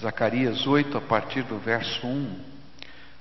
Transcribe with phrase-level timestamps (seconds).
[0.00, 2.38] Zacarias 8, a partir do verso 1.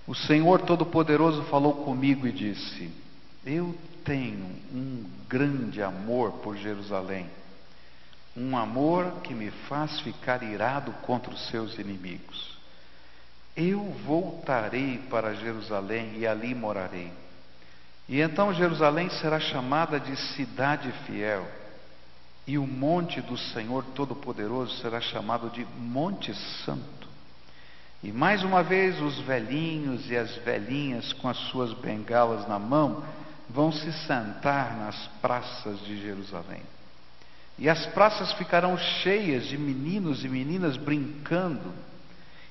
[0.08, 2.92] O Senhor Todo-Poderoso falou comigo e disse:
[3.46, 7.30] Eu tenho um grande amor por Jerusalém,
[8.36, 12.58] um amor que me faz ficar irado contra os seus inimigos.
[13.56, 17.12] Eu voltarei para Jerusalém e ali morarei.
[18.08, 21.48] E então Jerusalém será chamada de cidade fiel
[22.48, 26.34] e o monte do Senhor Todo-Poderoso será chamado de Monte
[26.64, 27.08] Santo.
[28.04, 33.04] E mais uma vez os velhinhos e as velhinhas com as suas bengalas na mão
[33.50, 36.62] vão se sentar nas praças de Jerusalém.
[37.58, 41.74] E as praças ficarão cheias de meninos e meninas brincando.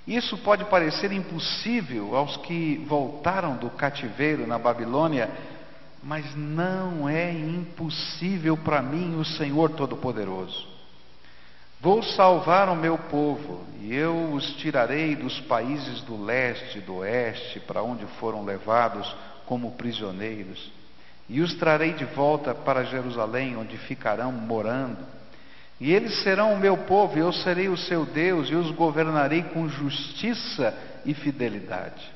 [0.07, 5.31] Isso pode parecer impossível aos que voltaram do cativeiro na Babilônia
[6.05, 10.69] mas não é impossível para mim o Senhor Todo-Poderoso.
[11.81, 16.97] Vou salvar o meu povo, e eu os tirarei dos países do leste e do
[16.97, 19.15] oeste, para onde foram levados
[19.47, 20.71] como prisioneiros,
[21.29, 24.99] e os trarei de volta para Jerusalém, onde ficarão morando.
[25.81, 29.43] E eles serão o meu povo, e eu serei o seu Deus, e os governarei
[29.43, 32.13] com justiça e fidelidade.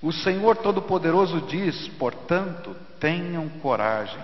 [0.00, 4.20] O Senhor Todo-Poderoso diz, portanto, tenham coragem.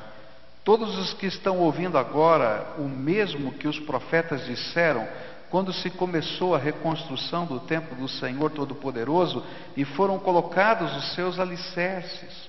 [0.63, 5.05] Todos os que estão ouvindo agora o mesmo que os profetas disseram
[5.51, 9.43] quando se começou a reconstrução do templo do Senhor Todo-Poderoso
[9.77, 12.49] e foram colocados os seus alicerces.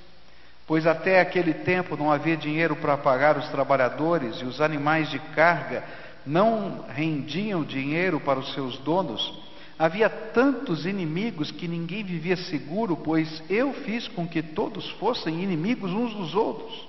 [0.68, 5.18] Pois até aquele tempo não havia dinheiro para pagar os trabalhadores e os animais de
[5.18, 5.84] carga
[6.24, 9.49] não rendiam dinheiro para os seus donos.
[9.80, 15.90] Havia tantos inimigos que ninguém vivia seguro, pois eu fiz com que todos fossem inimigos
[15.90, 16.86] uns dos outros.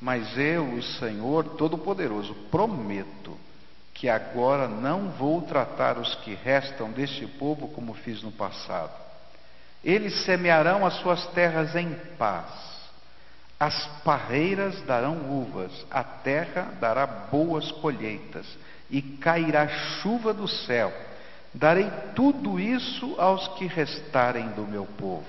[0.00, 3.38] Mas eu, o Senhor Todo-Poderoso, prometo
[3.94, 8.92] que agora não vou tratar os que restam deste povo como fiz no passado.
[9.84, 12.50] Eles semearão as suas terras em paz.
[13.58, 18.46] As parreiras darão uvas, a terra dará boas colheitas,
[18.90, 20.92] e cairá chuva do céu
[21.52, 25.26] Darei tudo isso aos que restarem do meu povo.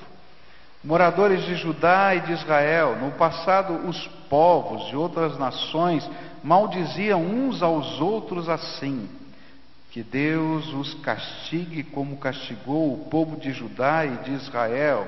[0.84, 6.10] Moradores de Judá e de Israel, no passado os povos de outras nações
[6.44, 9.08] maldiziam uns aos outros assim:
[9.92, 15.08] que Deus os castigue como castigou o povo de Judá e de Israel,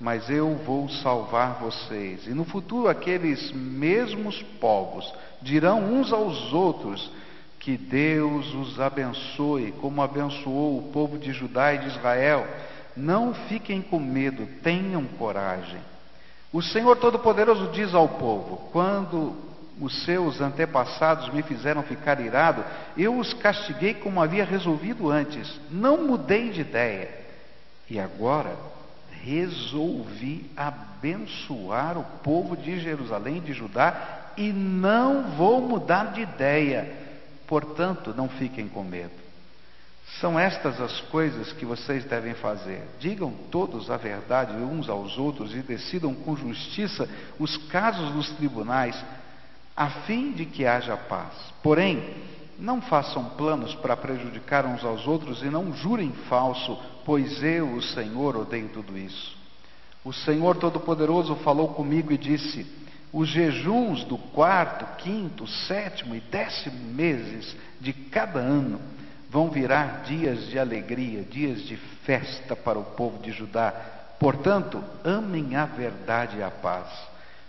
[0.00, 2.26] mas eu vou salvar vocês.
[2.26, 7.10] E no futuro aqueles mesmos povos dirão uns aos outros:
[7.62, 12.44] que Deus os abençoe, como abençoou o povo de Judá e de Israel.
[12.96, 15.78] Não fiquem com medo, tenham coragem.
[16.52, 19.36] O Senhor Todo-Poderoso diz ao povo: quando
[19.80, 22.64] os seus antepassados me fizeram ficar irado,
[22.96, 27.08] eu os castiguei como havia resolvido antes, não mudei de ideia.
[27.88, 28.56] E agora
[29.22, 37.11] resolvi abençoar o povo de Jerusalém e de Judá e não vou mudar de ideia.
[37.52, 39.12] Portanto, não fiquem com medo.
[40.22, 42.82] São estas as coisas que vocês devem fazer.
[42.98, 47.06] Digam todos a verdade uns aos outros e decidam com justiça
[47.38, 48.96] os casos dos tribunais,
[49.76, 51.34] a fim de que haja paz.
[51.62, 52.14] Porém,
[52.58, 57.82] não façam planos para prejudicar uns aos outros e não jurem falso, pois eu, o
[57.82, 59.36] Senhor, odeio tudo isso.
[60.02, 62.64] O Senhor Todo-Poderoso falou comigo e disse:
[63.12, 68.80] os jejuns do quarto, quinto, sétimo e décimo meses de cada ano
[69.28, 73.72] vão virar dias de alegria, dias de festa para o povo de Judá.
[74.18, 76.86] Portanto, amem a verdade e a paz.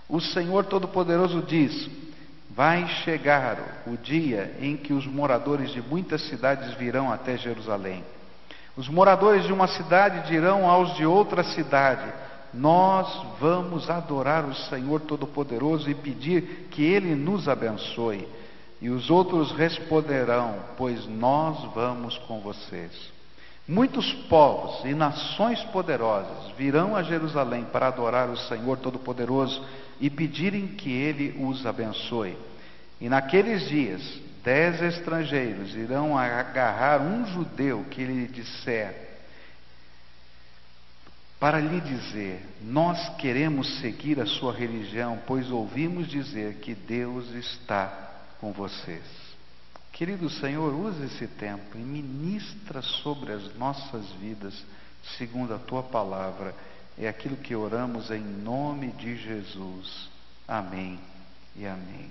[0.10, 1.90] O Senhor Todo-Poderoso diz:
[2.50, 8.04] Vai chegar o dia em que os moradores de muitas cidades virão até Jerusalém.
[8.76, 12.12] Os moradores de uma cidade dirão aos de outra cidade:
[12.54, 18.28] nós vamos adorar o Senhor Todo-Poderoso e pedir que Ele nos abençoe.
[18.82, 22.92] E os outros responderão: Pois nós vamos com vocês.
[23.68, 29.64] Muitos povos e nações poderosas virão a Jerusalém para adorar o Senhor Todo-Poderoso
[30.02, 32.38] e pedirem que Ele os abençoe.
[33.00, 34.02] E naqueles dias,
[34.44, 39.03] dez estrangeiros irão agarrar um judeu que lhe disser:
[41.44, 48.14] para lhe dizer: Nós queremos seguir a sua religião, pois ouvimos dizer que Deus está
[48.40, 49.04] com vocês.
[49.92, 54.54] Querido Senhor, use esse tempo e ministra sobre as nossas vidas,
[55.18, 56.56] segundo a tua palavra.
[56.98, 60.10] É aquilo que oramos em nome de Jesus.
[60.48, 60.98] Amém
[61.58, 62.10] e amém.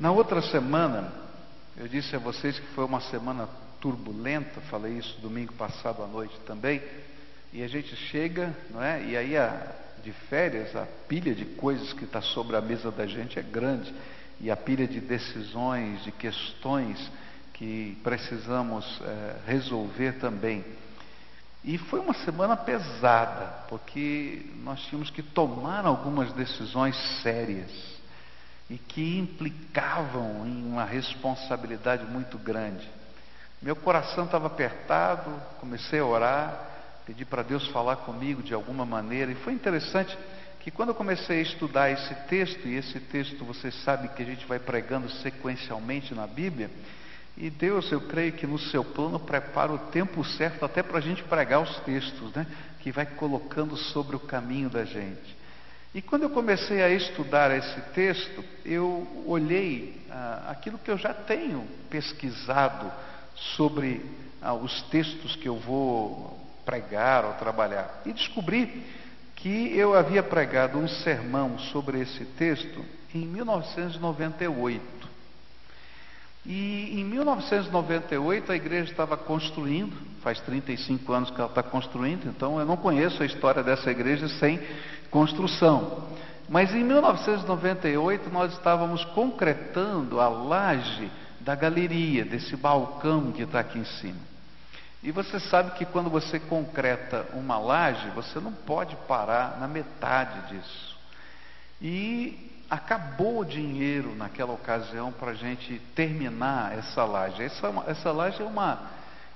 [0.00, 1.12] Na outra semana,
[1.76, 3.46] eu disse a vocês que foi uma semana
[3.82, 6.80] turbulenta, falei isso domingo passado à noite também,
[7.52, 9.02] e a gente chega, não é?
[9.04, 9.72] E aí a,
[10.02, 13.92] de férias, a pilha de coisas que está sobre a mesa da gente é grande,
[14.40, 17.10] e a pilha de decisões, de questões
[17.52, 20.64] que precisamos é, resolver também.
[21.62, 27.70] E foi uma semana pesada, porque nós tínhamos que tomar algumas decisões sérias
[28.68, 32.88] e que implicavam em uma responsabilidade muito grande.
[33.60, 36.71] Meu coração estava apertado, comecei a orar,
[37.06, 40.16] pedi para Deus falar comigo de alguma maneira, e foi interessante
[40.60, 44.26] que quando eu comecei a estudar esse texto, e esse texto vocês sabem que a
[44.26, 46.70] gente vai pregando sequencialmente na Bíblia,
[47.36, 51.00] e Deus, eu creio que no seu plano prepara o tempo certo até para a
[51.00, 52.46] gente pregar os textos, né?
[52.80, 55.36] Que vai colocando sobre o caminho da gente.
[55.94, 61.12] E quando eu comecei a estudar esse texto, eu olhei ah, aquilo que eu já
[61.12, 62.90] tenho pesquisado
[63.56, 64.04] sobre
[64.40, 68.02] ah, os textos que eu vou pregar ou trabalhar.
[68.06, 68.84] E descobri
[69.36, 75.02] que eu havia pregado um sermão sobre esse texto em 1998.
[76.44, 82.58] E em 1998 a igreja estava construindo, faz 35 anos que ela está construindo, então
[82.58, 84.60] eu não conheço a história dessa igreja sem
[85.10, 86.08] construção.
[86.48, 91.10] Mas em 1998 nós estávamos concretando a laje
[91.40, 94.31] da galeria, desse balcão que está aqui em cima.
[95.02, 100.54] E você sabe que quando você concreta uma laje, você não pode parar na metade
[100.54, 100.96] disso.
[101.80, 107.42] E acabou o dinheiro naquela ocasião para a gente terminar essa laje.
[107.42, 108.80] Essa, essa laje é, uma,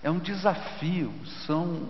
[0.05, 1.13] é um desafio.
[1.45, 1.89] São,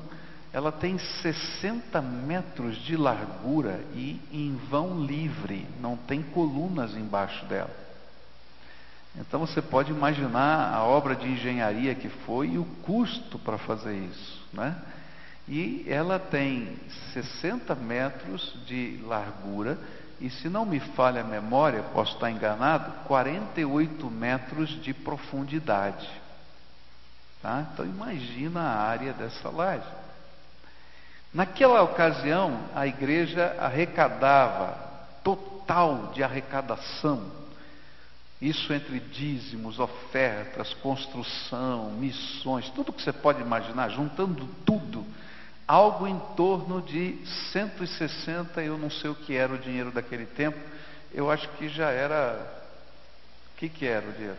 [0.54, 7.85] ela tem 60 metros de largura e em vão livre, não tem colunas embaixo dela.
[9.18, 13.94] Então você pode imaginar a obra de engenharia que foi e o custo para fazer
[13.94, 14.46] isso.
[14.52, 14.76] Né?
[15.48, 16.76] E ela tem
[17.12, 19.78] 60 metros de largura
[20.20, 26.08] e se não me falha a memória, posso estar enganado, 48 metros de profundidade.
[27.42, 27.66] Tá?
[27.72, 29.86] Então imagina a área dessa laje.
[31.32, 34.78] Naquela ocasião, a igreja arrecadava,
[35.22, 37.30] total de arrecadação,
[38.40, 45.06] isso entre dízimos, ofertas, construção, missões, tudo que você pode imaginar, juntando tudo,
[45.66, 47.18] algo em torno de
[47.52, 50.58] 160, eu não sei o que era o dinheiro daquele tempo,
[51.12, 52.54] eu acho que já era.
[53.54, 54.36] O que, que era o dinheiro?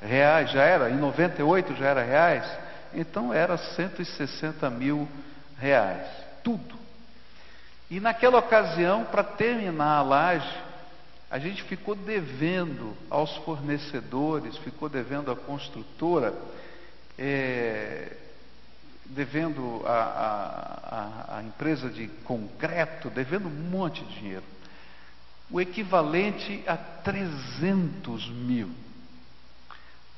[0.00, 0.90] Reais, já era?
[0.90, 2.44] Em 98 já era reais?
[2.92, 5.08] Então era 160 mil
[5.58, 6.06] reais,
[6.42, 6.76] tudo.
[7.88, 10.58] E naquela ocasião, para terminar a laje,
[11.32, 16.34] a gente ficou devendo aos fornecedores, ficou devendo à construtora.
[17.18, 18.18] É,
[19.06, 24.44] devendo a, empresa de concreto, devendo um monte de dinheiro.
[25.50, 28.70] O equivalente a 300 mil.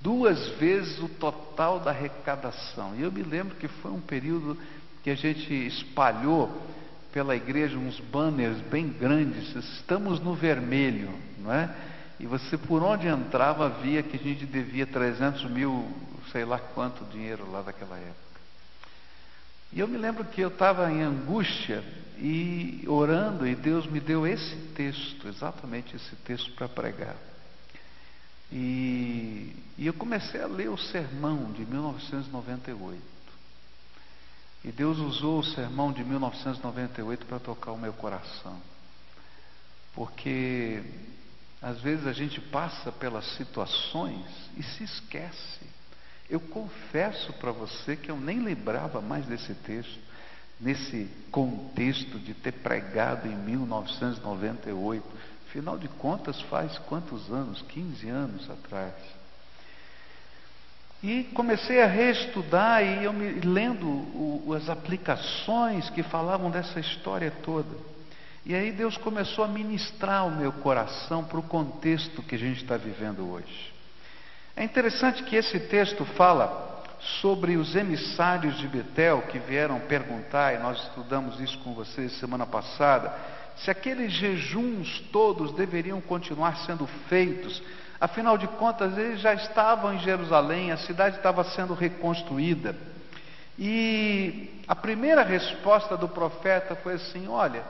[0.00, 2.94] Duas vezes o total da arrecadação.
[2.96, 4.58] E eu me lembro que foi um período
[5.04, 6.50] que a gente espalhou
[7.14, 9.54] pela igreja uns banners bem grandes.
[9.54, 11.72] Estamos no vermelho, não é?
[12.18, 15.88] E você por onde entrava via que a gente devia 300 mil,
[16.32, 18.40] sei lá quanto dinheiro lá daquela época.
[19.72, 21.84] E eu me lembro que eu estava em angústia
[22.18, 27.16] e orando, e Deus me deu esse texto, exatamente esse texto para pregar.
[28.50, 33.13] E, e, eu comecei a ler o sermão de 1998.
[34.64, 38.60] E Deus usou o sermão de 1998 para tocar o meu coração.
[39.94, 40.82] Porque
[41.60, 45.74] às vezes a gente passa pelas situações e se esquece
[46.28, 49.98] eu confesso para você que eu nem lembrava mais desse texto,
[50.58, 55.06] nesse contexto de ter pregado em 1998.
[55.46, 57.62] Afinal de contas, faz quantos anos?
[57.62, 58.94] 15 anos atrás.
[61.02, 67.30] E comecei a reestudar e eu me lendo o, as aplicações que falavam dessa história
[67.42, 67.76] toda.
[68.46, 72.62] E aí Deus começou a ministrar o meu coração para o contexto que a gente
[72.62, 73.72] está vivendo hoje.
[74.56, 76.74] É interessante que esse texto fala
[77.20, 82.46] sobre os emissários de Betel que vieram perguntar, e nós estudamos isso com vocês semana
[82.46, 83.12] passada,
[83.56, 87.62] se aqueles jejuns todos deveriam continuar sendo feitos.
[88.04, 92.76] Afinal de contas, eles já estavam em Jerusalém, a cidade estava sendo reconstruída.
[93.58, 97.62] E a primeira resposta do profeta foi assim: olha,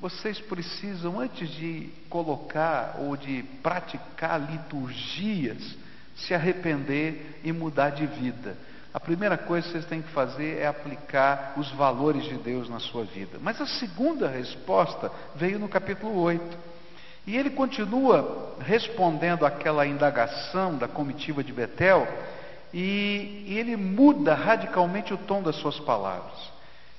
[0.00, 5.76] vocês precisam, antes de colocar ou de praticar liturgias,
[6.14, 8.56] se arrepender e mudar de vida.
[8.94, 12.78] a primeira coisa que vocês têm que fazer é aplicar os valores de Deus na
[12.78, 13.36] sua vida.
[13.40, 16.71] Mas a segunda resposta veio no capítulo 8.
[17.26, 22.06] E ele continua respondendo àquela indagação da comitiva de Betel,
[22.72, 26.52] e, e ele muda radicalmente o tom das suas palavras.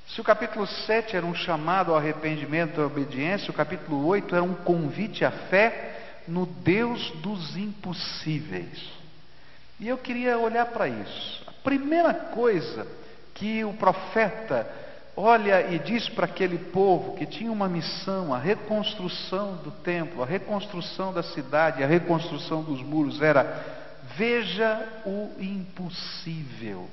[0.08, 4.36] Se o capítulo 7 era um chamado ao arrependimento e à obediência, o capítulo 8
[4.36, 8.92] era um convite à fé no Deus dos impossíveis.
[9.80, 11.44] E eu queria olhar para isso.
[11.48, 12.88] A primeira coisa
[13.34, 14.70] que o profeta
[15.16, 20.26] olha e diz para aquele povo que tinha uma missão, a reconstrução do templo, a
[20.26, 23.84] reconstrução da cidade, a reconstrução dos muros, era:
[24.16, 26.88] veja o impossível.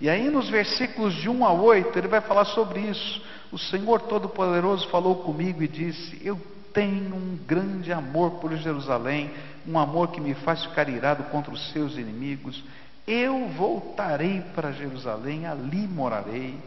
[0.00, 3.22] E aí, nos versículos de 1 a 8, ele vai falar sobre isso.
[3.50, 6.38] O Senhor Todo-Poderoso falou comigo e disse: Eu
[6.74, 9.30] tenho um grande amor por Jerusalém,
[9.66, 12.62] um amor que me faz ficar irado contra os seus inimigos.
[13.06, 16.58] Eu voltarei para Jerusalém, ali morarei.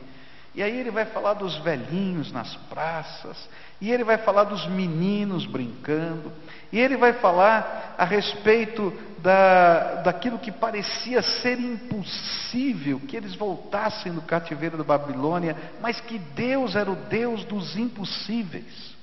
[0.55, 3.37] E aí ele vai falar dos velhinhos nas praças,
[3.79, 6.31] e ele vai falar dos meninos brincando,
[6.71, 14.11] e ele vai falar a respeito da, daquilo que parecia ser impossível, que eles voltassem
[14.11, 18.97] do cativeiro da Babilônia, mas que Deus era o Deus dos impossíveis.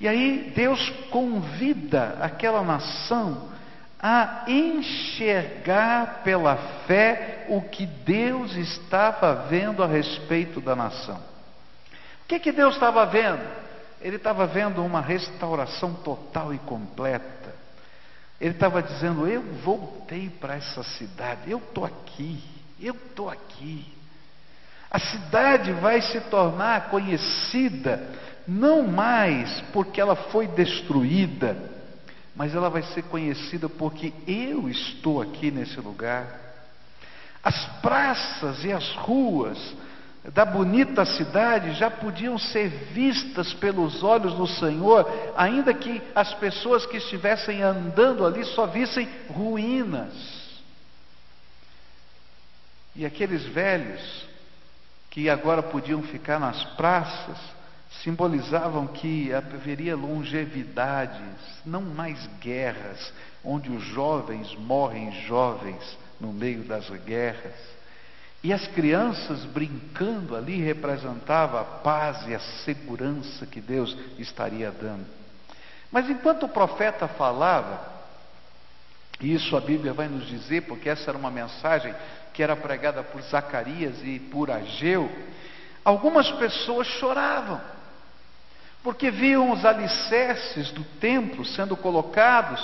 [0.00, 3.53] E aí Deus convida aquela nação
[4.06, 6.56] a enxergar pela
[6.86, 11.16] fé o que Deus estava vendo a respeito da nação.
[11.16, 13.42] O que, que Deus estava vendo?
[14.02, 17.54] Ele estava vendo uma restauração total e completa.
[18.38, 22.44] Ele estava dizendo: Eu voltei para essa cidade, eu estou aqui,
[22.78, 23.90] eu estou aqui.
[24.90, 28.06] A cidade vai se tornar conhecida
[28.46, 31.73] não mais porque ela foi destruída,
[32.34, 36.26] mas ela vai ser conhecida porque eu estou aqui nesse lugar.
[37.42, 39.58] As praças e as ruas
[40.32, 46.86] da bonita cidade já podiam ser vistas pelos olhos do Senhor, ainda que as pessoas
[46.86, 50.12] que estivessem andando ali só vissem ruínas.
[52.96, 54.24] E aqueles velhos
[55.10, 57.36] que agora podiam ficar nas praças,
[58.02, 61.20] simbolizavam que haveria longevidades,
[61.64, 63.12] não mais guerras,
[63.44, 67.54] onde os jovens morrem jovens no meio das guerras.
[68.42, 75.06] E as crianças brincando ali representava a paz e a segurança que Deus estaria dando.
[75.90, 77.94] Mas enquanto o profeta falava,
[79.20, 81.94] e isso a Bíblia vai nos dizer, porque essa era uma mensagem
[82.34, 85.10] que era pregada por Zacarias e por Ageu,
[85.84, 87.73] algumas pessoas choravam
[88.84, 92.62] porque viam os alicerces do templo sendo colocados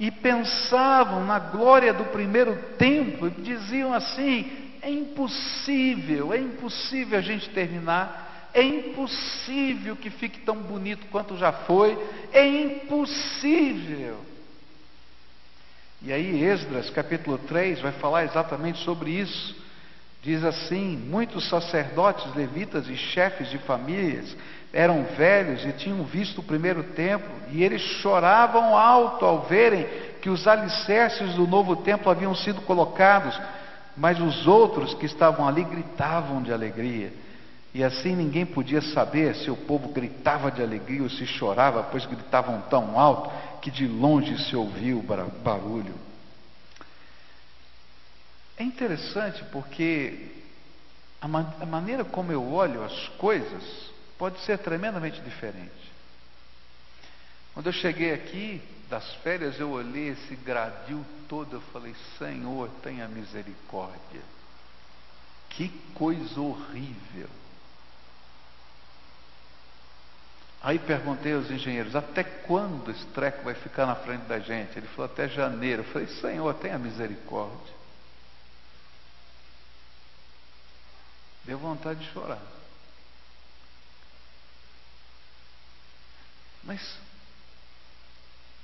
[0.00, 4.50] e pensavam na glória do primeiro templo e diziam assim:
[4.82, 11.52] é impossível, é impossível a gente terminar, é impossível que fique tão bonito quanto já
[11.52, 11.96] foi,
[12.32, 14.18] é impossível.
[16.02, 19.54] E aí, Esdras capítulo 3 vai falar exatamente sobre isso.
[20.20, 24.36] Diz assim: muitos sacerdotes, levitas e chefes de famílias
[24.74, 29.86] eram velhos e tinham visto o primeiro templo, e eles choravam alto ao verem
[30.20, 33.40] que os alicerces do novo templo haviam sido colocados,
[33.96, 37.12] mas os outros que estavam ali gritavam de alegria.
[37.72, 42.04] E assim ninguém podia saber se o povo gritava de alegria ou se chorava, pois
[42.04, 43.30] gritavam tão alto
[43.62, 45.04] que de longe se ouvia o
[45.42, 45.94] barulho.
[48.56, 50.32] É interessante porque
[51.20, 55.92] a, man a maneira como eu olho as coisas pode ser tremendamente diferente.
[57.52, 63.06] Quando eu cheguei aqui das férias, eu olhei esse gradil todo, eu falei: Senhor, tenha
[63.08, 64.22] misericórdia.
[65.50, 67.28] Que coisa horrível.
[70.60, 74.76] Aí perguntei aos engenheiros: até quando esse treco vai ficar na frente da gente?
[74.76, 75.82] Ele falou: até janeiro.
[75.82, 77.74] Eu falei: Senhor, tenha misericórdia.
[81.44, 82.40] Deu vontade de chorar.
[86.64, 86.80] Mas,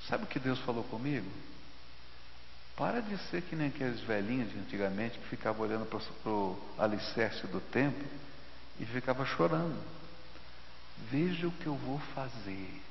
[0.09, 1.31] sabe o que Deus falou comigo?
[2.77, 7.47] Para de ser que nem aqueles velhinhos de antigamente que ficavam olhando para o alicerce
[7.47, 8.09] do templo
[8.79, 9.79] e ficava chorando.
[11.11, 12.83] Veja o que eu vou fazer.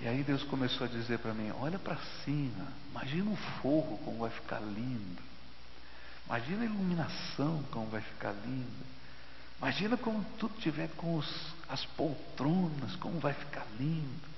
[0.00, 4.18] E aí Deus começou a dizer para mim: olha para cima, imagina o fogo como
[4.18, 5.22] vai ficar lindo.
[6.26, 8.95] Imagina a iluminação como vai ficar linda.
[9.58, 14.28] Imagina como tudo tiver com os, as poltronas, como vai ficar lindo.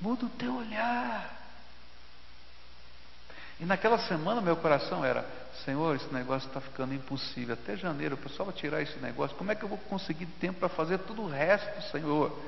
[0.00, 1.34] Muda o teu olhar.
[3.58, 5.26] E naquela semana meu coração era:
[5.64, 7.54] Senhor, esse negócio está ficando impossível.
[7.54, 9.36] Até janeiro o pessoal vai tirar esse negócio.
[9.36, 12.38] Como é que eu vou conseguir tempo para fazer tudo o resto, Senhor?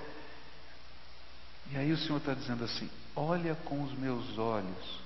[1.71, 5.01] E aí o Senhor está dizendo assim: olha com os meus olhos,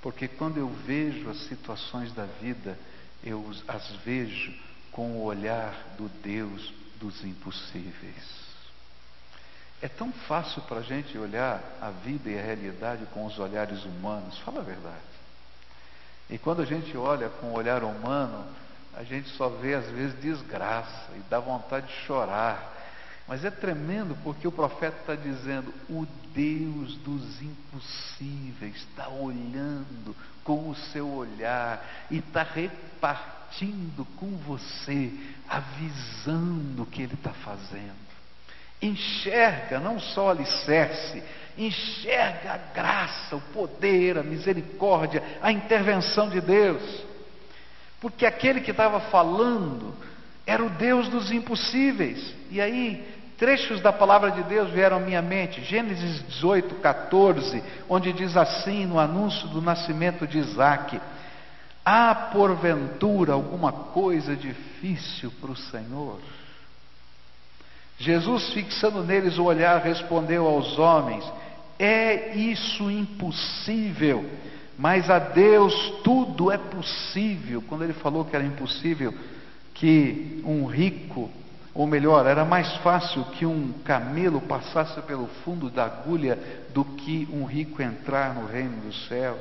[0.00, 2.78] porque quando eu vejo as situações da vida,
[3.22, 4.52] eu as vejo
[4.92, 8.42] com o olhar do Deus dos impossíveis.
[9.80, 13.84] É tão fácil para a gente olhar a vida e a realidade com os olhares
[13.84, 15.12] humanos, fala a verdade.
[16.30, 18.46] E quando a gente olha com o olhar humano,
[18.94, 22.71] a gente só vê às vezes desgraça e dá vontade de chorar.
[23.32, 30.68] Mas é tremendo porque o profeta está dizendo: o Deus dos impossíveis está olhando com
[30.68, 35.10] o seu olhar e está repartindo com você
[35.48, 37.96] a visão do que ele está fazendo.
[38.82, 41.22] Enxerga não só alicerce,
[41.56, 46.82] enxerga a graça, o poder, a misericórdia, a intervenção de Deus.
[47.98, 49.94] Porque aquele que estava falando
[50.46, 52.34] era o Deus dos impossíveis.
[52.50, 55.64] E aí, trechos da palavra de Deus vieram à minha mente.
[55.64, 61.00] Gênesis 18, 14, onde diz assim, no anúncio do nascimento de Isaac:
[61.84, 66.20] Há porventura alguma coisa difícil para o Senhor?
[67.98, 71.24] Jesus, fixando neles o olhar, respondeu aos homens:
[71.80, 74.24] É isso impossível,
[74.78, 77.60] mas a Deus tudo é possível.
[77.68, 79.12] Quando ele falou que era impossível
[79.74, 81.28] que um rico,
[81.74, 86.38] ou melhor, era mais fácil que um camelo passasse pelo fundo da agulha
[86.74, 89.40] do que um rico entrar no reino dos céus.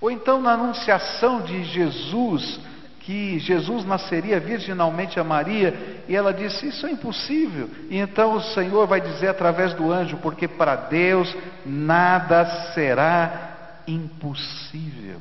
[0.00, 2.58] Ou então na anunciação de Jesus,
[3.00, 7.68] que Jesus nasceria virginalmente a Maria, e ela disse: Isso é impossível.
[7.90, 11.34] E então o Senhor vai dizer através do anjo: Porque para Deus
[11.66, 15.20] nada será impossível.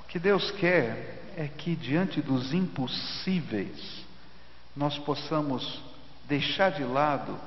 [0.00, 4.03] O que Deus quer é que diante dos impossíveis,
[4.76, 5.80] nós possamos
[6.26, 7.38] deixar de lado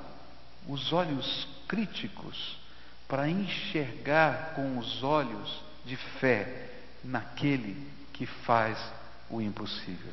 [0.67, 2.57] os olhos críticos
[3.07, 6.69] para enxergar com os olhos de fé
[7.03, 8.77] naquele que faz
[9.29, 10.11] o impossível.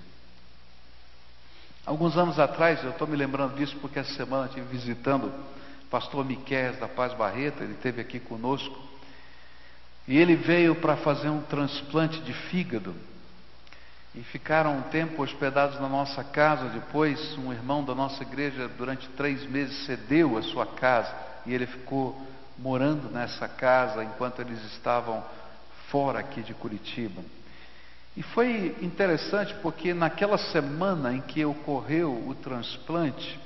[1.86, 6.24] Alguns anos atrás, eu estou me lembrando disso porque essa semana estive visitando o pastor
[6.24, 8.76] Miquel da Paz Barreto, ele esteve aqui conosco,
[10.08, 12.94] e ele veio para fazer um transplante de fígado.
[14.14, 16.68] E ficaram um tempo hospedados na nossa casa.
[16.68, 21.12] Depois, um irmão da nossa igreja, durante três meses, cedeu a sua casa
[21.44, 22.20] e ele ficou
[22.56, 25.24] morando nessa casa enquanto eles estavam
[25.88, 27.22] fora aqui de Curitiba.
[28.16, 33.40] E foi interessante porque naquela semana em que ocorreu o transplante,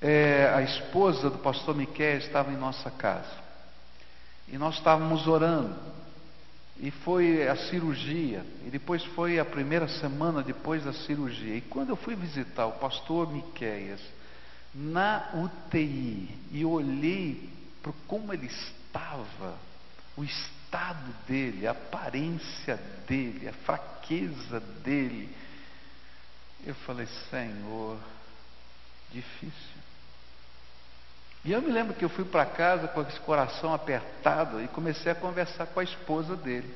[0.00, 3.40] é, a esposa do pastor Miquel estava em nossa casa.
[4.48, 5.74] E nós estávamos orando.
[6.82, 8.44] E foi a cirurgia.
[8.66, 11.56] E depois foi a primeira semana depois da cirurgia.
[11.56, 14.00] E quando eu fui visitar o pastor Miqueias
[14.74, 17.48] na UTI e olhei
[17.80, 19.56] para como ele estava,
[20.16, 25.28] o estado dele, a aparência dele, a fraqueza dele.
[26.66, 27.96] Eu falei, Senhor,
[29.12, 29.91] difícil.
[31.44, 35.10] E eu me lembro que eu fui para casa com esse coração apertado e comecei
[35.10, 36.72] a conversar com a esposa dele.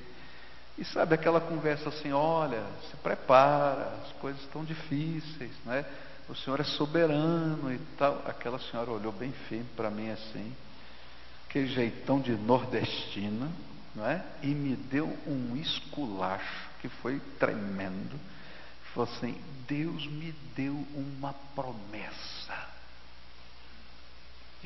[0.76, 5.84] E sabe aquela conversa assim, olha, se prepara, as coisas estão difíceis, né?
[6.28, 8.22] O Senhor é soberano e tal.
[8.26, 10.52] Aquela senhora olhou bem firme para mim assim,
[11.48, 13.48] aquele jeitão de nordestina,
[13.94, 14.22] não é?
[14.42, 18.18] E me deu um esculacho que foi tremendo.
[18.92, 22.75] Falou assim: Deus me deu uma promessa.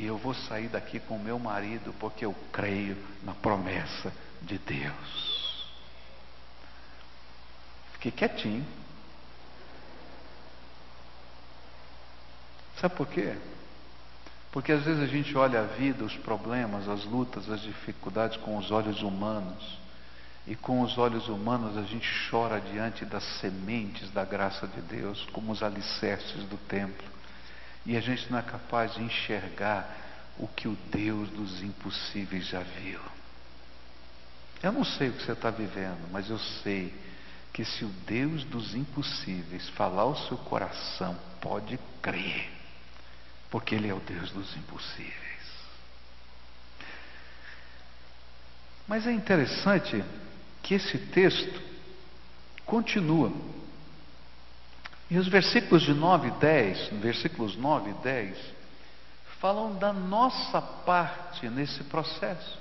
[0.01, 4.11] E eu vou sair daqui com meu marido porque eu creio na promessa
[4.41, 5.71] de Deus.
[7.93, 8.67] Fiquei quietinho.
[12.81, 13.37] Sabe por quê?
[14.51, 18.57] Porque às vezes a gente olha a vida, os problemas, as lutas, as dificuldades com
[18.57, 19.79] os olhos humanos.
[20.47, 25.29] E com os olhos humanos a gente chora diante das sementes da graça de Deus,
[25.31, 27.20] como os alicerces do templo.
[27.85, 29.97] E a gente não é capaz de enxergar
[30.39, 33.01] o que o Deus dos impossíveis já viu.
[34.63, 36.95] Eu não sei o que você está vivendo, mas eu sei
[37.53, 42.61] que se o Deus dos impossíveis falar o seu coração, pode crer
[43.51, 45.15] porque Ele é o Deus dos impossíveis.
[48.87, 50.03] Mas é interessante
[50.63, 51.61] que esse texto
[52.65, 53.33] continua.
[55.11, 58.39] E os versículos de 9 e 10, versículos 9 e 10,
[59.41, 62.59] falam da nossa parte nesse processo.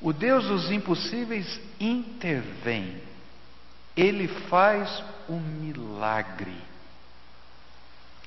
[0.00, 3.00] O Deus dos impossíveis intervém.
[3.96, 6.56] Ele faz um milagre.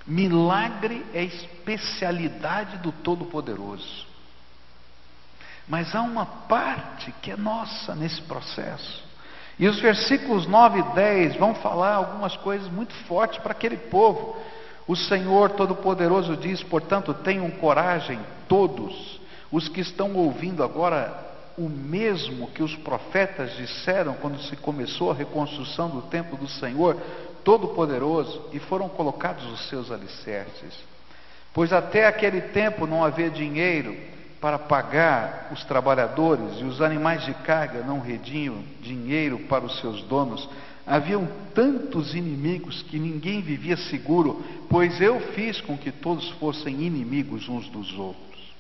[0.06, 4.06] Milagre é especialidade do Todo-Poderoso.
[5.68, 9.03] Mas há uma parte que é nossa nesse processo.
[9.60, 14.36] E os versículos 9 e 10 vão falar algumas coisas muito fortes para aquele povo.
[14.88, 19.20] O Senhor Todo-Poderoso diz, portanto, tenham coragem, todos
[19.52, 25.14] os que estão ouvindo agora o mesmo que os profetas disseram quando se começou a
[25.14, 26.98] reconstrução do templo do Senhor
[27.44, 30.74] Todo-Poderoso e foram colocados os seus alicerces.
[31.54, 33.96] Pois até aquele tempo não havia dinheiro
[34.44, 40.04] para pagar os trabalhadores e os animais de carga não rediam dinheiro para os seus
[40.04, 40.50] donos.
[40.86, 41.26] Haviam
[41.56, 47.70] tantos inimigos que ninguém vivia seguro, pois eu fiz com que todos fossem inimigos uns
[47.70, 48.54] dos outros.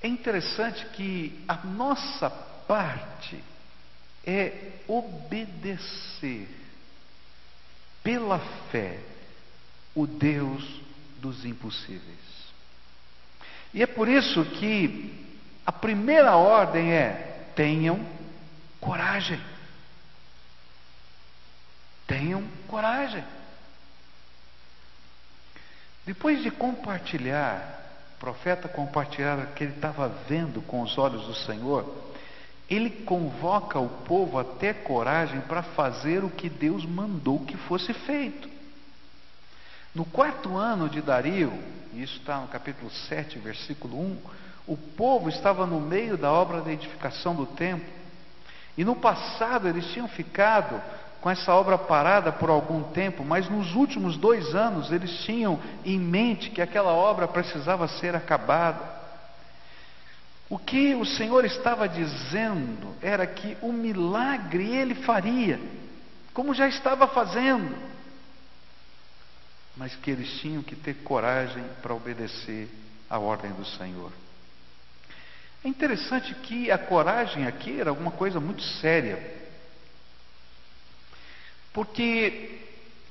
[0.00, 3.42] É interessante que a nossa parte
[4.24, 6.48] é obedecer
[8.00, 8.38] pela
[8.70, 9.00] fé
[9.92, 10.80] o Deus
[11.20, 12.31] dos impossíveis.
[13.74, 15.12] E é por isso que
[15.64, 18.04] a primeira ordem é: tenham
[18.80, 19.40] coragem.
[22.06, 23.24] Tenham coragem.
[26.04, 27.80] Depois de compartilhar,
[28.16, 32.12] o profeta compartilhar o que ele estava vendo com os olhos do Senhor,
[32.68, 37.92] ele convoca o povo a ter coragem para fazer o que Deus mandou que fosse
[37.94, 38.51] feito.
[39.94, 41.52] No quarto ano de Dario,
[41.92, 44.16] e isso está no capítulo 7, versículo 1,
[44.66, 47.92] o povo estava no meio da obra da edificação do templo.
[48.76, 50.80] E no passado eles tinham ficado
[51.20, 55.98] com essa obra parada por algum tempo, mas nos últimos dois anos eles tinham em
[55.98, 58.80] mente que aquela obra precisava ser acabada.
[60.48, 65.60] O que o Senhor estava dizendo era que o milagre ele faria,
[66.32, 67.91] como já estava fazendo
[69.76, 72.68] mas que eles tinham que ter coragem para obedecer
[73.08, 74.12] à ordem do Senhor.
[75.64, 79.40] É interessante que a coragem aqui era alguma coisa muito séria,
[81.72, 82.60] porque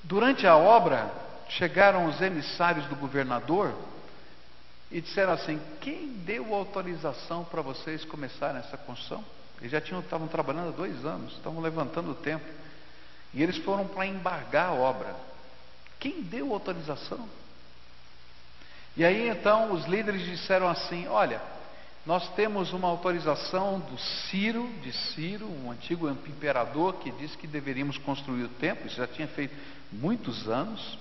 [0.04, 1.12] durante a obra
[1.50, 3.74] chegaram os emissários do governador
[4.91, 9.24] e disseram assim: quem deu autorização para vocês começarem essa construção?
[9.60, 12.45] Eles já tinham, estavam trabalhando há dois anos, estavam levantando o tempo.
[13.34, 15.15] E eles foram para embargar a obra.
[16.01, 17.29] Quem deu autorização?
[18.97, 21.39] E aí então os líderes disseram assim: Olha,
[22.05, 27.99] nós temos uma autorização do Ciro, de Ciro, um antigo imperador, que disse que deveríamos
[27.99, 29.55] construir o templo, isso já tinha feito
[29.91, 30.97] muitos anos.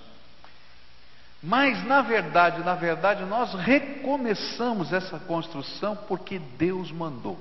[1.41, 7.39] Mas na verdade, na verdade, nós recomeçamos essa construção porque Deus mandou.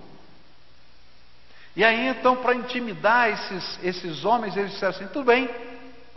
[1.76, 5.48] E aí então, para intimidar esses, esses homens, eles disseram assim: tudo bem,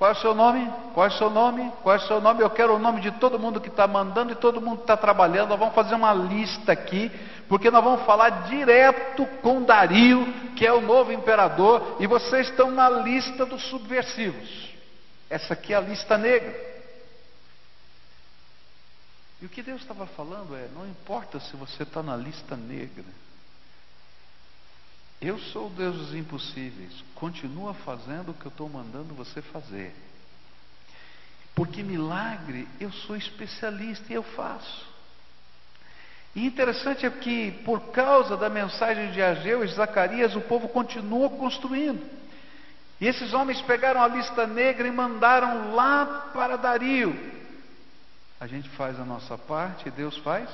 [0.03, 0.69] qual é o seu nome?
[0.93, 1.71] Qual é o seu nome?
[1.81, 2.41] Qual é o seu nome?
[2.41, 4.97] Eu quero o nome de todo mundo que está mandando e todo mundo que está
[4.97, 5.47] trabalhando.
[5.47, 7.09] Nós vamos fazer uma lista aqui,
[7.47, 10.25] porque nós vamos falar direto com Dario,
[10.57, 14.73] que é o novo imperador, e vocês estão na lista dos subversivos.
[15.29, 16.53] Essa aqui é a lista negra.
[19.41, 23.05] E o que Deus estava falando é: não importa se você está na lista negra,
[25.23, 26.91] eu sou o Deus dos impossíveis.
[27.15, 29.95] Continua fazendo o que eu estou mandando você fazer.
[31.55, 34.93] Porque milagre eu sou especialista e eu faço.
[36.35, 41.29] E interessante é que, por causa da mensagem de Ageu e Zacarias, o povo continua
[41.29, 42.03] construindo.
[42.99, 47.13] E esses homens pegaram a lista negra e mandaram lá para Dario.
[48.39, 50.49] A gente faz a nossa parte e Deus faz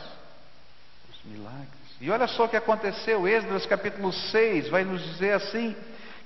[1.09, 1.78] os milagres.
[2.01, 5.75] E olha só o que aconteceu, Esdras capítulo 6 vai nos dizer assim: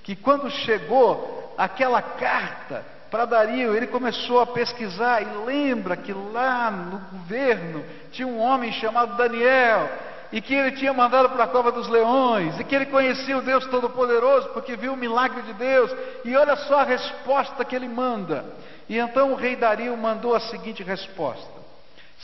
[0.04, 6.70] que quando chegou aquela carta para Dario, ele começou a pesquisar e lembra que lá
[6.70, 9.90] no governo tinha um homem chamado Daniel
[10.32, 13.42] e que ele tinha mandado para a cova dos leões e que ele conhecia o
[13.42, 15.96] Deus Todo-Poderoso porque viu o milagre de Deus.
[16.26, 18.44] E olha só a resposta que ele manda.
[18.90, 21.63] E então o rei Dario mandou a seguinte resposta: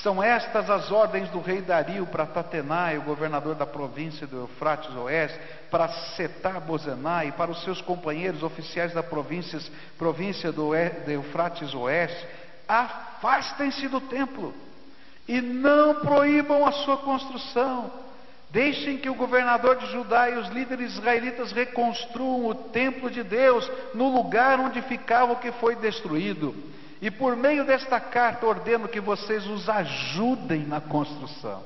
[0.02, 4.96] são estas as ordens do rei Dario para Tatenai, o governador da província do Eufrates
[4.96, 5.38] Oeste,
[5.70, 9.60] para Setar Bozenai para os seus companheiros oficiais da província,
[9.98, 12.26] província do Eufrates Oeste.
[12.68, 14.54] Afastem-se do templo
[15.28, 17.92] e não proíbam a sua construção.
[18.52, 23.70] Deixem que o governador de Judá e os líderes israelitas reconstruam o templo de Deus
[23.94, 26.56] no lugar onde ficava o que foi destruído.
[27.02, 31.64] E por meio desta carta ordeno que vocês os ajudem na construção.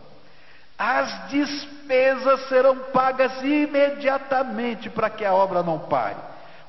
[0.78, 6.18] As despesas serão pagas imediatamente para que a obra não pare.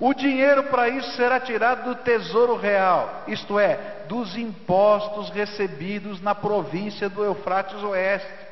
[0.01, 6.35] O dinheiro para isso será tirado do tesouro real, isto é, dos impostos recebidos na
[6.35, 8.45] província do Eufrates Oeste.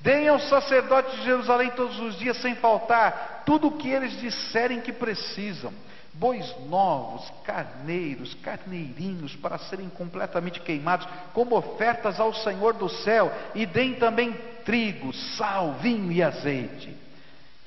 [0.00, 4.80] Deem aos sacerdotes de Jerusalém todos os dias, sem faltar, tudo o que eles disserem
[4.80, 5.72] que precisam
[6.18, 13.64] bois novos, carneiros, carneirinhos, para serem completamente queimados, como ofertas ao Senhor do céu, e
[13.64, 14.32] deem também
[14.64, 16.94] trigo, sal, vinho e azeite.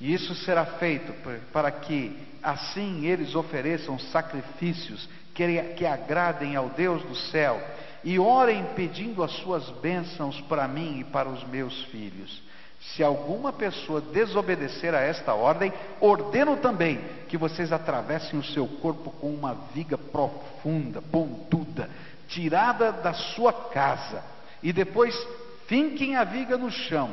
[0.00, 1.12] E isso será feito
[1.52, 7.60] para que assim eles ofereçam sacrifícios que, que agradem ao Deus do céu
[8.04, 12.42] e orem pedindo as suas bênçãos para mim e para os meus filhos.
[12.82, 19.10] Se alguma pessoa desobedecer a esta ordem, ordeno também que vocês atravessem o seu corpo
[19.12, 21.88] com uma viga profunda, pontuda,
[22.28, 24.22] tirada da sua casa,
[24.62, 25.16] e depois
[25.66, 27.10] finquem a viga no chão.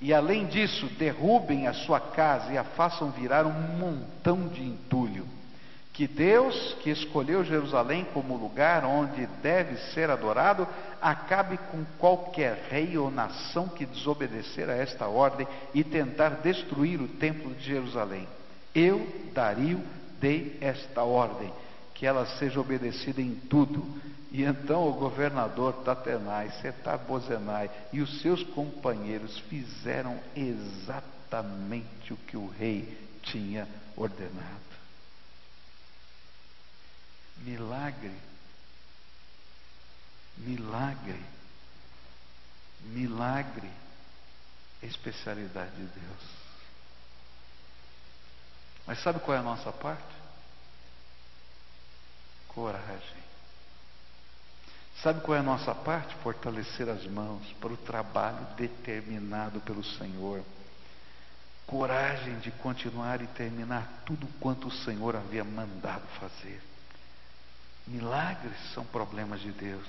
[0.00, 5.33] E além disso, derrubem a sua casa e a façam virar um montão de entulho
[5.94, 10.66] que Deus, que escolheu Jerusalém como lugar onde deve ser adorado,
[11.00, 17.06] acabe com qualquer rei ou nação que desobedecer a esta ordem e tentar destruir o
[17.06, 18.26] templo de Jerusalém.
[18.74, 19.80] Eu, Dario,
[20.20, 21.52] dei esta ordem,
[21.94, 23.86] que ela seja obedecida em tudo.
[24.32, 32.48] E então o governador Tatenai, Setar-Bozenai e os seus companheiros fizeram exatamente o que o
[32.48, 34.73] rei tinha ordenado.
[37.44, 38.14] Milagre.
[40.38, 41.24] Milagre.
[42.80, 43.70] Milagre.
[44.82, 46.22] Especialidade de Deus.
[48.86, 50.14] Mas sabe qual é a nossa parte?
[52.48, 53.24] Coragem.
[55.02, 56.14] Sabe qual é a nossa parte?
[56.22, 60.42] Fortalecer as mãos para o trabalho determinado pelo Senhor.
[61.66, 66.73] Coragem de continuar e terminar tudo quanto o Senhor havia mandado fazer.
[67.86, 69.86] Milagres são problemas de Deus,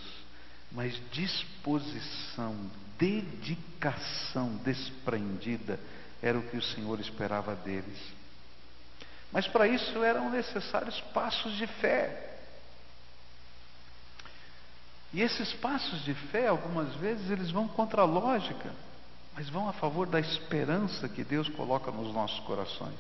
[0.71, 2.55] mas disposição,
[2.97, 5.79] dedicação desprendida
[6.21, 7.99] era o que o Senhor esperava deles.
[9.31, 12.37] Mas para isso eram necessários passos de fé.
[15.13, 18.73] E esses passos de fé, algumas vezes, eles vão contra a lógica,
[19.33, 22.99] mas vão a favor da esperança que Deus coloca nos nossos corações.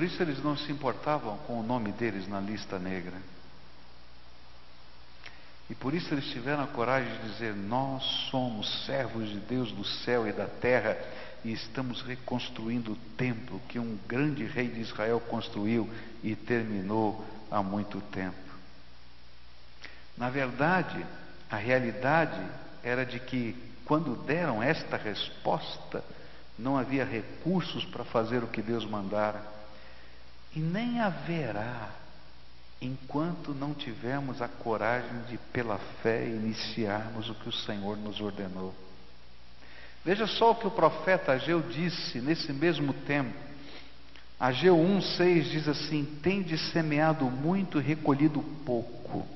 [0.00, 3.18] Por isso eles não se importavam com o nome deles na lista negra.
[5.68, 9.84] E por isso eles tiveram a coragem de dizer: Nós somos servos de Deus do
[9.84, 10.96] céu e da terra
[11.44, 15.86] e estamos reconstruindo o templo que um grande rei de Israel construiu
[16.22, 18.38] e terminou há muito tempo.
[20.16, 21.04] Na verdade,
[21.50, 22.40] a realidade
[22.82, 26.02] era de que, quando deram esta resposta,
[26.58, 29.59] não havia recursos para fazer o que Deus mandara.
[30.54, 31.90] E nem haverá
[32.80, 38.74] enquanto não tivermos a coragem de, pela fé, iniciarmos o que o Senhor nos ordenou.
[40.04, 43.36] Veja só o que o profeta Ageu disse nesse mesmo tempo.
[44.38, 49.26] Ageu 1,6 diz assim: Tendes semeado muito e recolhido pouco,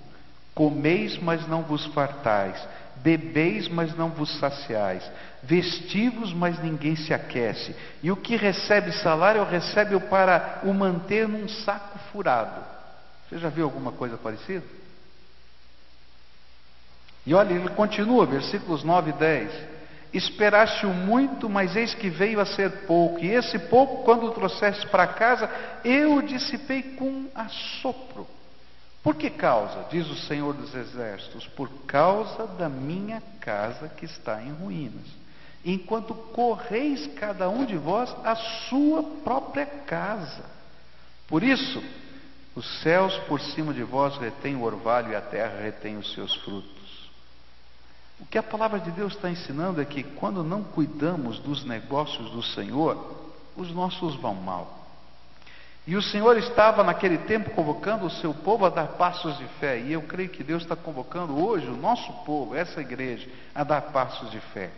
[0.55, 2.57] comeis, mas não vos fartais,
[2.96, 5.05] bebeis, mas não vos saciais,
[5.47, 11.49] vestivos, mas ninguém se aquece, e o que recebe salário, recebe-o para o manter num
[11.49, 12.61] saco furado.
[13.29, 14.65] Você já viu alguma coisa parecida?
[17.27, 19.75] E olha, ele continua, versículos 9 e 10.
[20.13, 24.87] Esperaste-o muito, mas eis que veio a ser pouco, e esse pouco, quando o trouxeste
[24.89, 25.51] para casa,
[25.85, 28.27] eu o dissipei com assopro.
[29.03, 29.87] Por que causa?
[29.91, 35.24] Diz o Senhor dos Exércitos: por causa da minha casa que está em ruínas.
[35.64, 38.37] Enquanto correis cada um de vós a
[38.68, 40.44] sua própria casa.
[41.27, 41.83] Por isso,
[42.55, 46.35] os céus por cima de vós retêm o orvalho e a terra retém os seus
[46.37, 47.11] frutos.
[48.20, 52.31] O que a palavra de Deus está ensinando é que quando não cuidamos dos negócios
[52.31, 54.85] do Senhor, os nossos vão mal.
[55.87, 59.81] E o Senhor estava naquele tempo convocando o seu povo a dar passos de fé.
[59.81, 63.83] E eu creio que Deus está convocando hoje o nosso povo, essa igreja, a dar
[63.83, 64.70] passos de fé.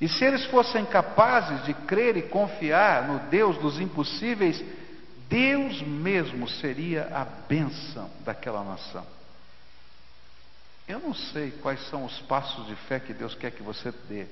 [0.00, 4.62] E se eles fossem capazes de crer e confiar no Deus dos impossíveis,
[5.28, 9.06] Deus mesmo seria a bênção daquela nação.
[10.86, 14.26] Eu não sei quais são os passos de fé que Deus quer que você dê.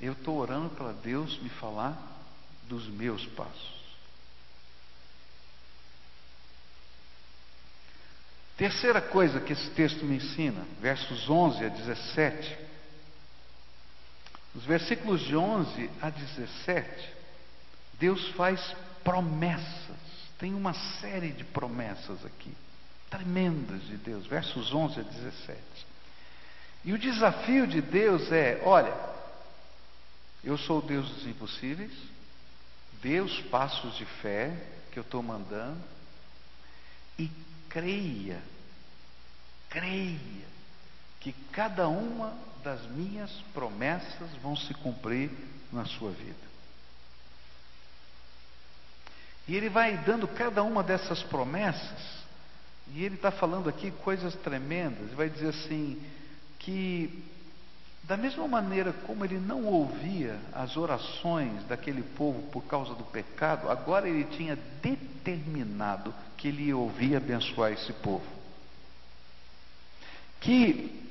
[0.00, 1.96] Eu estou orando para Deus me falar
[2.68, 3.80] dos meus passos.
[8.56, 12.69] Terceira coisa que esse texto me ensina, versos 11 a 17.
[14.54, 17.14] Os versículos de 11 a 17,
[17.94, 18.60] Deus faz
[19.04, 19.96] promessas.
[20.38, 22.52] Tem uma série de promessas aqui,
[23.08, 25.60] tremendas de Deus, versos 11 a 17.
[26.84, 28.94] E o desafio de Deus é: olha,
[30.42, 31.92] eu sou o Deus dos impossíveis,
[33.02, 34.56] dê os passos de fé
[34.90, 35.80] que eu estou mandando
[37.18, 37.30] e
[37.68, 38.42] creia,
[39.68, 40.50] creia
[41.20, 45.30] que cada uma das minhas promessas vão se cumprir
[45.72, 46.50] na sua vida.
[49.46, 52.20] E ele vai dando cada uma dessas promessas,
[52.92, 56.00] e ele está falando aqui coisas tremendas, ele vai dizer assim:
[56.58, 57.24] que
[58.04, 63.70] da mesma maneira como ele não ouvia as orações daquele povo por causa do pecado,
[63.70, 68.26] agora ele tinha determinado que ele ia ouvir abençoar esse povo.
[70.40, 71.09] Que,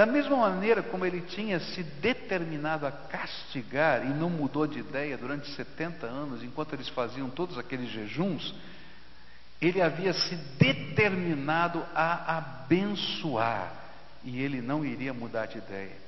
[0.00, 5.18] da mesma maneira como ele tinha se determinado a castigar e não mudou de ideia
[5.18, 8.54] durante 70 anos, enquanto eles faziam todos aqueles jejuns,
[9.60, 13.74] ele havia se determinado a abençoar
[14.24, 15.98] e ele não iria mudar de ideia.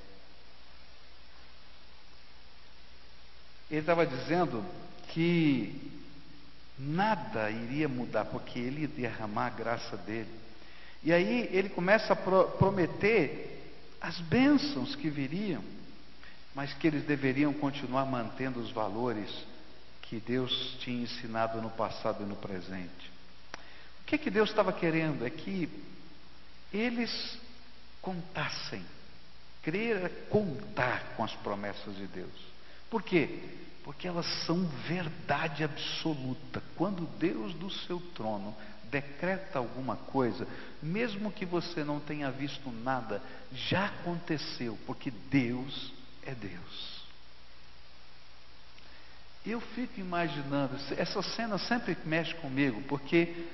[3.70, 4.64] Ele estava dizendo
[5.09, 5.92] que
[6.78, 10.33] nada iria mudar, porque ele ia derramar a graça dele.
[11.05, 13.51] E aí ele começa a pro prometer
[14.02, 15.62] as bênçãos que viriam,
[16.54, 19.30] mas que eles deveriam continuar mantendo os valores
[20.02, 23.10] que Deus tinha ensinado no passado e no presente.
[24.02, 25.24] O que, que Deus estava querendo?
[25.24, 25.68] É que
[26.72, 27.38] eles
[28.02, 28.84] contassem.
[29.62, 32.52] Crer é contar com as promessas de Deus.
[32.90, 33.38] Por quê?
[33.84, 36.60] Porque elas são verdade absoluta.
[36.76, 38.54] Quando Deus do seu trono
[38.92, 40.46] decreta alguma coisa,
[40.83, 47.02] mesmo que você não tenha visto nada, já aconteceu, porque Deus é Deus.
[49.44, 53.46] Eu fico imaginando, essa cena sempre mexe comigo, porque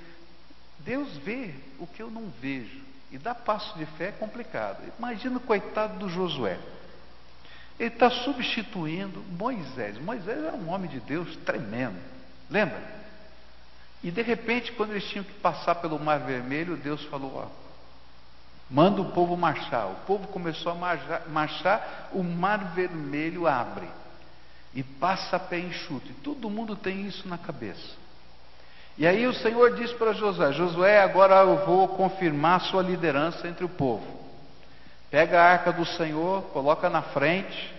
[0.81, 2.88] Deus vê o que eu não vejo.
[3.11, 4.83] E dar passo de fé é complicado.
[4.98, 6.59] Imagina o coitado do Josué.
[7.79, 9.96] Ele está substituindo Moisés.
[9.98, 11.98] Moisés era um homem de Deus tremendo.
[12.51, 12.83] Lembra?
[14.02, 17.46] E de repente, quando eles tinham que passar pelo Mar Vermelho, Deus falou: ó,
[18.70, 19.87] manda o povo marchar.
[19.87, 20.96] O povo começou a
[21.28, 23.88] marchar, o Mar Vermelho abre
[24.74, 26.08] e passa a pé enxuto.
[26.11, 27.96] E todo mundo tem isso na cabeça.
[28.96, 33.64] E aí o Senhor disse para Josué: Josué, agora eu vou confirmar sua liderança entre
[33.64, 34.06] o povo.
[35.11, 37.74] Pega a arca do Senhor, coloca na frente,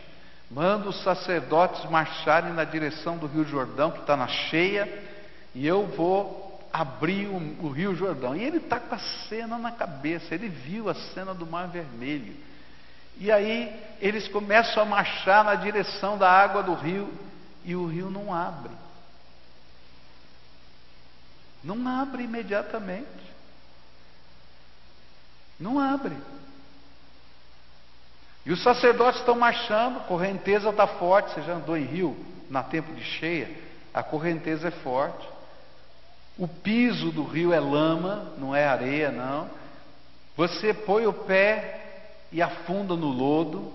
[0.50, 4.88] manda os sacerdotes marcharem na direção do Rio Jordão, que está na cheia,
[5.54, 8.36] e eu vou abrir o, o Rio Jordão.
[8.36, 12.36] E ele está com a cena na cabeça, ele viu a cena do Mar Vermelho.
[13.18, 17.12] E aí eles começam a marchar na direção da água do rio,
[17.66, 18.72] e o rio não abre.
[21.64, 23.08] Não abre imediatamente.
[25.60, 26.16] Não abre.
[28.46, 31.34] E os sacerdotes estão marchando, a correnteza está forte.
[31.34, 32.18] Você já andou em rio
[32.50, 33.54] na tempo de cheia?
[33.94, 35.28] A correnteza é forte.
[36.40, 39.50] O piso do rio é lama, não é areia, não.
[40.38, 43.74] Você põe o pé e afunda no lodo.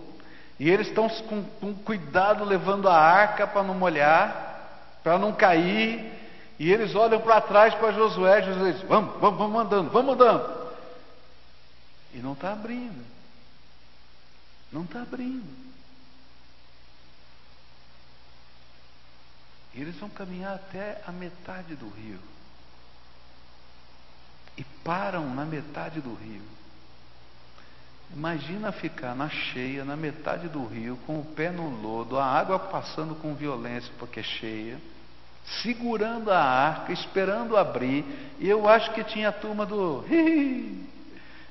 [0.59, 6.11] E eles estão com, com cuidado levando a arca para não molhar, para não cair.
[6.59, 10.73] E eles olham para trás para Josué, Josué diz: Vamos, vamos, vamos andando, vamos andando.
[12.15, 13.05] E não está abrindo.
[14.73, 15.65] Não está abrindo.
[19.75, 22.34] E eles vão caminhar até a metade do rio.
[24.57, 26.43] E param na metade do rio.
[28.15, 32.59] Imagina ficar na cheia, na metade do rio, com o pé no lodo, a água
[32.59, 34.79] passando com violência porque é cheia
[35.63, 38.05] segurando a arca, esperando abrir,
[38.39, 40.05] e eu acho que tinha a turma do.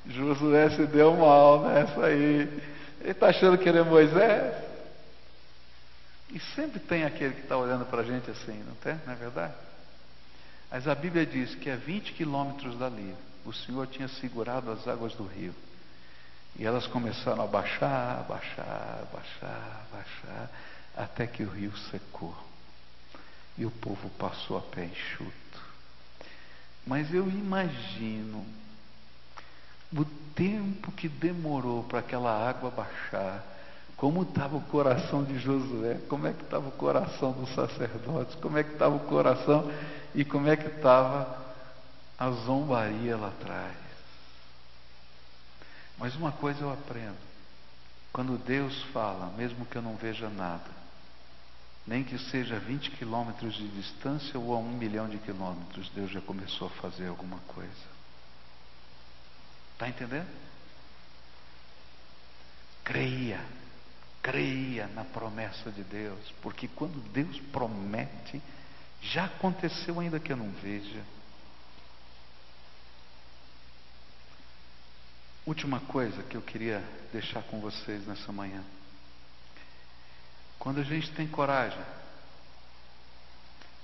[0.07, 2.61] Josué se deu mal nessa aí.
[3.01, 4.55] Ele está achando que ele é Moisés?
[6.31, 8.99] E sempre tem aquele que está olhando para a gente assim, não tem?
[9.05, 9.53] Não é verdade?
[10.73, 13.15] Mas a Bíblia diz que a 20 quilômetros dali,
[13.45, 15.53] o Senhor tinha segurado as águas do rio.
[16.55, 20.49] E elas começaram a baixar, baixar, baixar, baixar,
[20.97, 22.35] até que o rio secou.
[23.55, 25.61] E o povo passou a pé enxuto.
[26.87, 28.43] Mas eu imagino
[29.95, 33.45] o tempo que demorou para aquela água baixar,
[34.03, 38.57] como estava o coração de Josué, como é que estava o coração dos sacerdotes, como
[38.57, 39.71] é que estava o coração
[40.13, 41.41] e como é que estava
[42.19, 43.77] a zombaria lá atrás.
[45.97, 47.15] Mas uma coisa eu aprendo:
[48.11, 50.69] quando Deus fala, mesmo que eu não veja nada,
[51.87, 56.19] nem que seja 20 quilômetros de distância ou a um milhão de quilômetros, Deus já
[56.19, 57.93] começou a fazer alguma coisa.
[59.75, 60.27] Está entendendo?
[62.83, 63.62] Creia,
[64.23, 68.41] creia na promessa de Deus, porque quando Deus promete,
[69.01, 71.03] já aconteceu ainda que eu não veja.
[75.45, 78.63] Última coisa que eu queria deixar com vocês nessa manhã.
[80.57, 81.83] Quando a gente tem coragem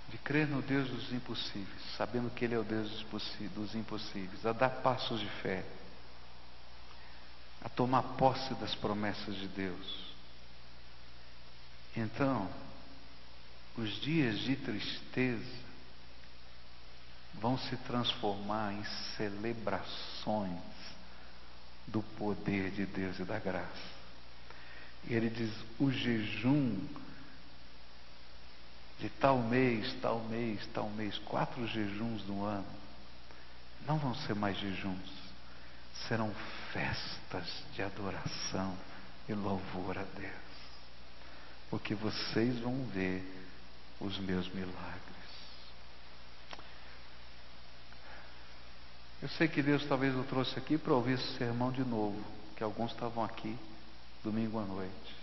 [0.07, 3.05] de crer no Deus dos impossíveis, sabendo que Ele é o Deus
[3.53, 5.65] dos impossíveis, a dar passos de fé,
[7.61, 10.08] a tomar posse das promessas de Deus.
[11.99, 12.49] Então,
[13.75, 15.59] os dias de tristeza
[17.33, 18.83] vão se transformar em
[19.17, 20.61] celebrações
[21.87, 23.99] do poder de Deus e da graça.
[25.09, 26.87] E ele diz: o jejum
[28.99, 32.79] de tal mês, tal mês, tal mês, quatro jejuns no ano,
[33.85, 35.11] não vão ser mais jejuns,
[36.07, 36.33] serão
[36.71, 38.73] festas de adoração
[39.27, 40.48] e louvor a Deus,
[41.69, 43.23] porque vocês vão ver
[43.99, 44.99] os meus milagres.
[49.21, 52.23] Eu sei que Deus talvez o trouxe aqui para ouvir esse sermão de novo,
[52.55, 53.55] que alguns estavam aqui
[54.23, 55.15] domingo à noite.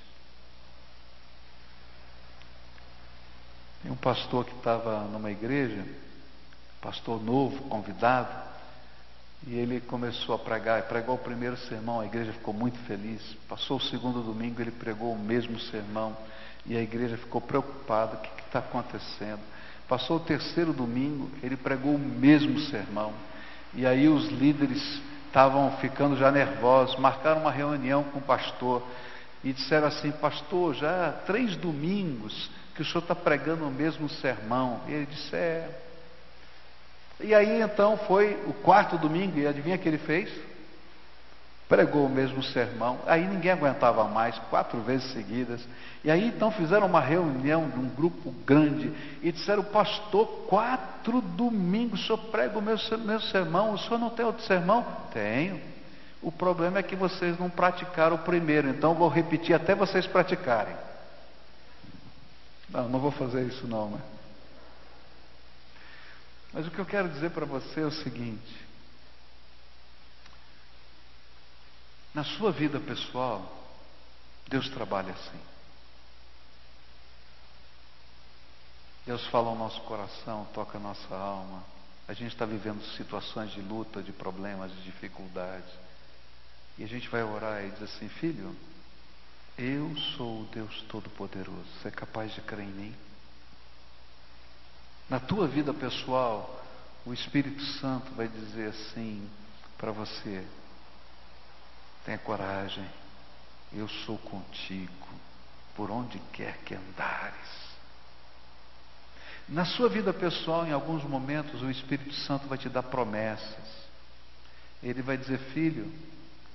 [3.83, 5.87] Tem um pastor que estava numa igreja,
[6.81, 8.56] pastor novo, convidado,
[9.45, 13.21] e ele começou a pregar, pregou o primeiro sermão, a igreja ficou muito feliz.
[13.49, 16.17] Passou o segundo domingo, ele pregou o mesmo sermão,
[16.65, 19.41] e a igreja ficou preocupada: o que está acontecendo?
[19.89, 23.13] Passou o terceiro domingo, ele pregou o mesmo sermão.
[23.73, 28.83] E aí os líderes estavam ficando já nervosos, marcaram uma reunião com o pastor
[29.45, 34.09] e disseram assim: Pastor, já há três domingos que o senhor está pregando o mesmo
[34.09, 34.81] sermão.
[34.89, 35.83] E ele disse: É.
[37.21, 40.31] E aí então foi o quarto domingo, e adivinha o que ele fez?
[41.69, 45.61] pregou o mesmo sermão, aí ninguém aguentava mais, quatro vezes seguidas.
[46.05, 48.93] E aí então fizeram uma reunião de um grupo grande
[49.23, 54.11] e disseram: Pastor, quatro domingos o senhor prega o meu, meu sermão, o senhor não
[54.11, 54.85] tem outro sermão?
[55.13, 55.61] Tenho.
[56.23, 60.75] O problema é que vocês não praticaram o primeiro, então vou repetir até vocês praticarem.
[62.71, 63.99] Não, não vou fazer isso não, né?
[66.57, 68.67] Mas o que eu quero dizer para você é o seguinte:
[72.15, 73.63] Na sua vida pessoal,
[74.49, 75.41] Deus trabalha assim.
[79.05, 81.63] Deus fala ao nosso coração, toca a nossa alma.
[82.09, 85.71] A gente está vivendo situações de luta, de problemas, de dificuldades.
[86.79, 88.57] E a gente vai orar e diz assim: Filho,
[89.59, 91.67] eu sou o Deus Todo-Poderoso.
[91.83, 93.06] Você é capaz de crer em mim?
[95.09, 96.63] Na tua vida pessoal,
[97.05, 99.29] o Espírito Santo vai dizer assim
[99.79, 100.45] para você:
[102.05, 102.87] Tenha coragem,
[103.73, 105.09] eu sou contigo,
[105.77, 107.67] por onde quer que andares.
[109.49, 113.87] Na sua vida pessoal, em alguns momentos, o Espírito Santo vai te dar promessas.
[114.83, 115.93] Ele vai dizer, filho,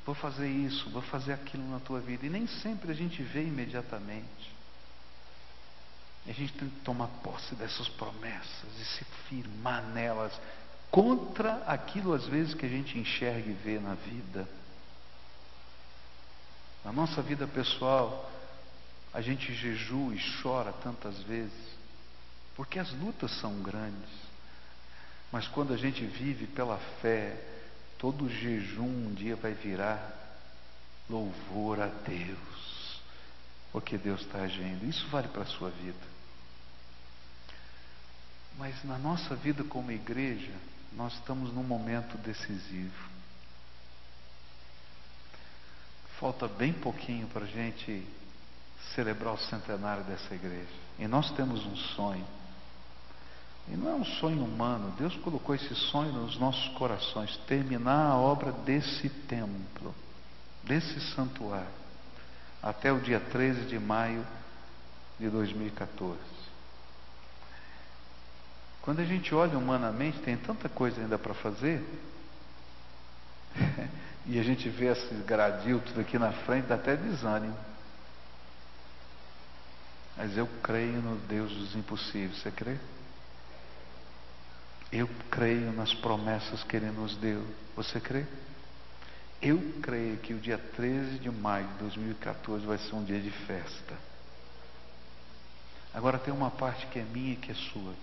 [0.06, 2.26] vou fazer isso, vou fazer aquilo na tua vida.
[2.26, 4.52] E nem sempre a gente vê imediatamente.
[6.28, 10.32] A gente tem que tomar posse dessas promessas e se firmar nelas
[10.92, 14.48] contra aquilo às vezes que a gente enxerga e vê na vida.
[16.84, 18.30] Na nossa vida pessoal,
[19.14, 21.76] a gente jejua e chora tantas vezes,
[22.56, 24.10] porque as lutas são grandes.
[25.32, 27.40] Mas quando a gente vive pela fé,
[27.98, 30.20] todo jejum um dia vai virar
[31.10, 33.02] louvor a Deus,
[33.72, 34.86] porque Deus está agindo.
[34.86, 36.11] Isso vale para a sua vida.
[38.62, 40.54] Mas na nossa vida como igreja,
[40.94, 43.10] nós estamos num momento decisivo.
[46.20, 48.08] Falta bem pouquinho para a gente
[48.94, 50.70] celebrar o centenário dessa igreja.
[51.00, 52.24] E nós temos um sonho.
[53.68, 54.94] E não é um sonho humano.
[54.96, 59.96] Deus colocou esse sonho nos nossos corações terminar a obra desse templo,
[60.64, 61.66] desse santuário,
[62.62, 64.24] até o dia 13 de maio
[65.20, 66.41] de 2014.
[68.82, 71.84] Quando a gente olha humanamente, tem tanta coisa ainda para fazer.
[74.26, 77.58] e a gente vê esse gradil tudo aqui na frente, dá até desânimo.
[80.18, 82.78] Mas eu creio no Deus dos impossíveis, você crê?
[84.92, 88.26] Eu creio nas promessas que Ele nos deu, você crê?
[89.42, 93.32] Eu creio que o dia 13 de maio de 2014 vai ser um dia de
[93.32, 93.96] festa.
[95.94, 97.94] Agora tem uma parte que é minha e que é sua,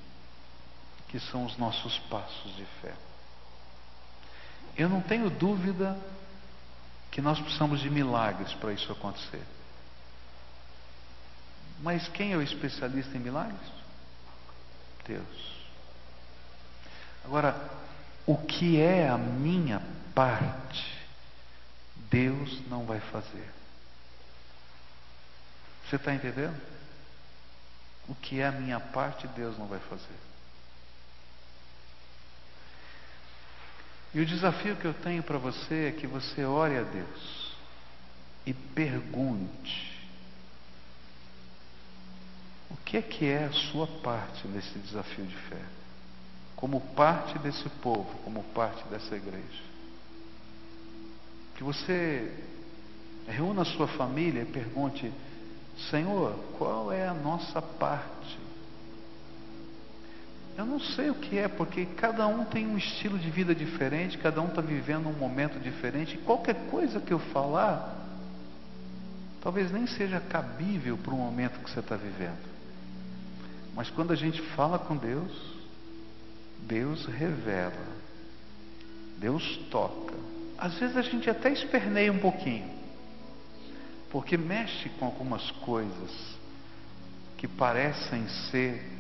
[1.09, 2.95] que são os nossos passos de fé.
[4.77, 5.99] Eu não tenho dúvida
[7.11, 9.43] que nós precisamos de milagres para isso acontecer.
[11.81, 13.61] Mas quem é o especialista em milagres?
[15.07, 15.59] Deus.
[17.25, 17.57] Agora,
[18.27, 19.83] o que é a minha
[20.15, 20.99] parte?
[22.11, 23.49] Deus não vai fazer.
[25.89, 26.61] Você está entendendo?
[28.09, 30.28] O que é a minha parte, Deus não vai fazer.
[34.15, 37.53] E o desafio que eu tenho para você é que você ore a Deus
[38.47, 39.99] e pergunte:
[42.71, 45.63] o que é que é a sua parte nesse desafio de fé?
[46.57, 49.63] Como parte desse povo, como parte dessa igreja.
[51.55, 52.33] Que você
[53.27, 55.13] reúna a sua família e pergunte:
[55.91, 58.38] Senhor, qual é a nossa parte?
[60.59, 64.19] Eu não sei o que é, porque cada um tem um estilo de vida diferente,
[64.19, 66.17] cada um está vivendo um momento diferente.
[66.17, 67.97] E qualquer coisa que eu falar,
[69.41, 72.45] talvez nem seja cabível para o momento que você está vivendo.
[73.73, 75.31] Mas quando a gente fala com Deus,
[76.67, 77.87] Deus revela,
[79.17, 80.17] Deus toca.
[80.59, 82.69] Às vezes a gente até esperneia um pouquinho,
[84.11, 86.37] porque mexe com algumas coisas
[87.37, 88.98] que parecem ser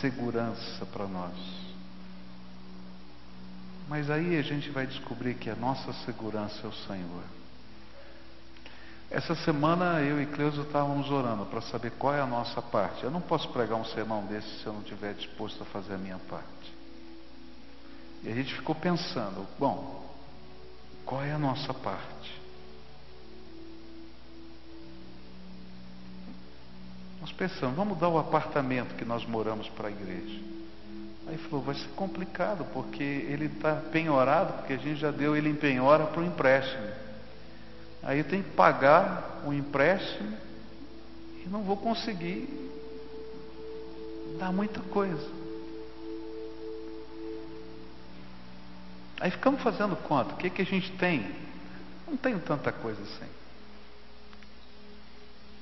[0.00, 1.34] segurança para nós.
[3.88, 7.24] Mas aí a gente vai descobrir que a nossa segurança é o Senhor.
[9.10, 13.02] Essa semana eu e Cleusa estávamos orando para saber qual é a nossa parte.
[13.02, 15.98] Eu não posso pregar um sermão desse se eu não estiver disposto a fazer a
[15.98, 16.76] minha parte.
[18.22, 20.14] E a gente ficou pensando, bom,
[21.06, 22.37] qual é a nossa parte?
[27.20, 30.40] Nós pensamos, vamos dar o apartamento que nós moramos para a igreja.
[31.26, 35.50] Aí falou, vai ser complicado, porque ele está penhorado, porque a gente já deu ele
[35.50, 36.86] em penhora para o empréstimo.
[38.02, 40.36] Aí eu tenho que pagar o empréstimo
[41.44, 42.48] e não vou conseguir
[44.38, 45.38] dar muita coisa.
[49.20, 50.34] Aí ficamos fazendo conta.
[50.34, 51.30] O que, que a gente tem?
[52.06, 53.37] Não tenho tanta coisa assim.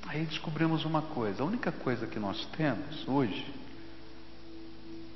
[0.07, 3.45] Aí descobrimos uma coisa: a única coisa que nós temos hoje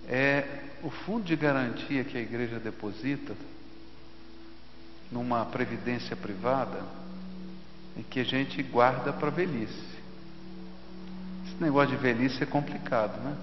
[0.07, 0.45] é
[0.83, 3.35] o fundo de garantia que a igreja deposita
[5.11, 6.83] numa previdência privada
[7.95, 9.91] e que a gente guarda para velhice.
[11.45, 13.35] Esse negócio de velhice é complicado, né?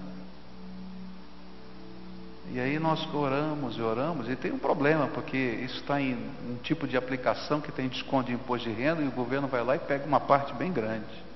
[2.51, 6.57] E aí nós oramos e oramos, e tem um problema, porque isso está em um
[6.63, 9.75] tipo de aplicação que tem desconto de imposto de renda, e o governo vai lá
[9.75, 11.28] e pega uma parte bem grande.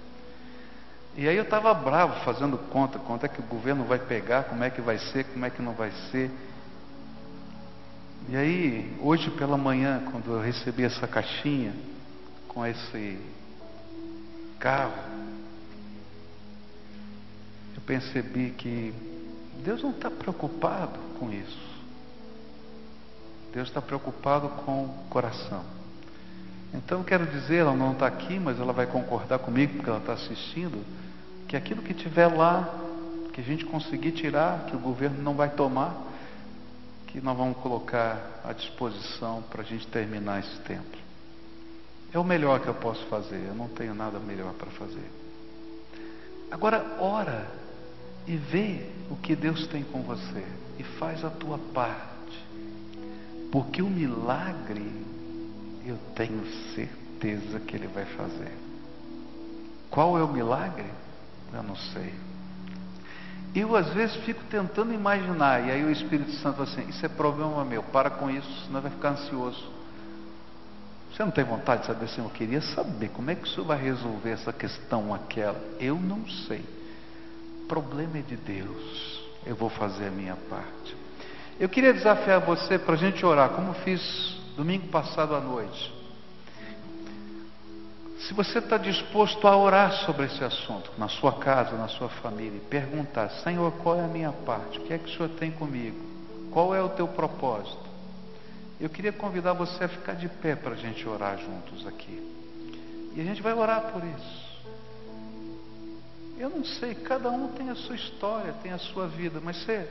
[1.15, 4.63] E aí eu estava bravo fazendo conta, quanto é que o governo vai pegar, como
[4.63, 6.31] é que vai ser, como é que não vai ser.
[8.29, 11.73] E aí, hoje pela manhã, quando eu recebi essa caixinha
[12.47, 13.19] com esse
[14.59, 14.93] carro,
[17.75, 18.93] eu percebi que
[19.63, 21.73] Deus não está preocupado com isso.
[23.53, 25.82] Deus está preocupado com o coração.
[26.73, 30.13] Então quero dizer, ela não está aqui, mas ela vai concordar comigo porque ela está
[30.13, 30.83] assistindo,
[31.47, 32.67] que aquilo que tiver lá,
[33.31, 35.95] que a gente conseguir tirar, que o governo não vai tomar,
[37.07, 40.99] que nós vamos colocar à disposição para a gente terminar esse templo.
[42.11, 45.11] É o melhor que eu posso fazer, eu não tenho nada melhor para fazer.
[46.49, 47.47] Agora, ora
[48.27, 50.43] e vê o que Deus tem com você
[50.79, 52.03] e faz a tua parte.
[53.51, 54.91] Porque o milagre
[55.85, 58.51] eu tenho certeza que ele vai fazer.
[59.89, 60.87] Qual é o milagre?
[61.53, 62.13] Eu não sei.
[63.55, 67.63] Eu às vezes fico tentando imaginar, e aí o Espírito Santo assim, isso é problema
[67.63, 69.71] meu, para com isso, senão vai ficar ansioso.
[71.11, 73.67] Você não tem vontade de saber assim, eu queria saber como é que o senhor
[73.67, 75.61] vai resolver essa questão aquela.
[75.79, 76.65] Eu não sei
[77.67, 79.23] problema é de Deus.
[79.45, 80.95] Eu vou fazer a minha parte.
[81.59, 85.93] Eu queria desafiar você para a gente orar, como fiz domingo passado à noite.
[88.19, 92.57] Se você está disposto a orar sobre esse assunto, na sua casa, na sua família,
[92.57, 94.79] e perguntar: Senhor, qual é a minha parte?
[94.79, 95.97] O que é que o Senhor tem comigo?
[96.51, 97.83] Qual é o teu propósito?
[98.79, 102.31] Eu queria convidar você a ficar de pé para a gente orar juntos aqui.
[103.15, 104.53] E a gente vai orar por isso.
[106.37, 109.87] Eu não sei, cada um tem a sua história, tem a sua vida, mas você,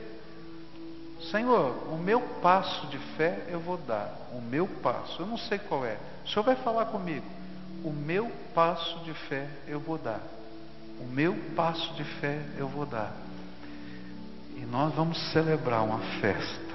[1.31, 4.13] Senhor, o meu passo de fé eu vou dar.
[4.31, 5.97] O meu passo, eu não sei qual é.
[6.25, 7.25] O Senhor vai falar comigo.
[7.83, 10.21] O meu passo de fé eu vou dar.
[10.99, 13.13] O meu passo de fé eu vou dar.
[14.55, 16.73] E nós vamos celebrar uma festa.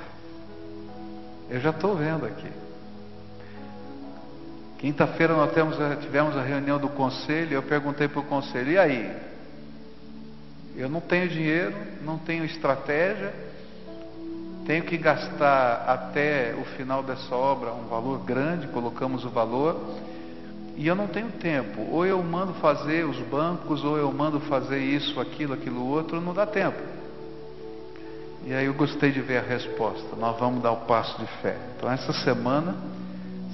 [1.49, 2.51] Eu já estou vendo aqui.
[4.79, 5.51] Quinta-feira nós
[6.01, 7.55] tivemos a reunião do conselho.
[7.55, 9.17] Eu perguntei para o conselho: e aí?
[10.77, 13.35] Eu não tenho dinheiro, não tenho estratégia,
[14.69, 19.81] tenho que gastar até o final dessa obra um valor grande, colocamos o valor,
[20.77, 21.89] e eu não tenho tempo.
[21.91, 26.35] Ou eu mando fazer os bancos, ou eu mando fazer isso, aquilo, aquilo outro, não
[26.35, 26.77] dá tempo.
[28.45, 30.15] E aí eu gostei de ver a resposta.
[30.17, 31.57] Nós vamos dar o passo de fé.
[31.75, 32.77] Então essa semana,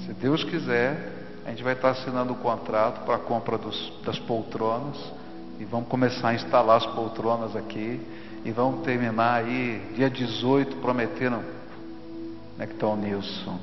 [0.05, 1.13] se Deus quiser,
[1.45, 4.97] a gente vai estar assinando o contrato para a compra dos, das poltronas
[5.61, 8.01] e vamos começar a instalar as poltronas aqui
[8.45, 11.43] e vamos terminar aí dia 18 prometendo.
[12.51, 13.59] Como é que está o Nilson?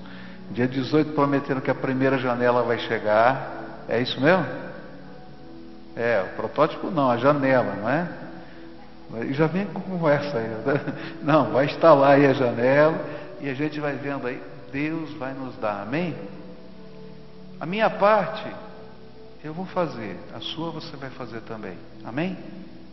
[0.51, 3.85] Dia 18 prometendo que a primeira janela vai chegar.
[3.89, 4.45] É isso mesmo?
[5.95, 8.09] É, o protótipo não, a janela, não é?
[9.28, 10.49] E já vem com conversa aí.
[11.22, 12.99] Não, vai instalar aí a janela
[13.43, 16.16] e a gente vai vendo aí, Deus vai nos dar, amém?
[17.61, 18.51] A minha parte
[19.45, 22.39] eu vou fazer, a sua você vai fazer também, amém?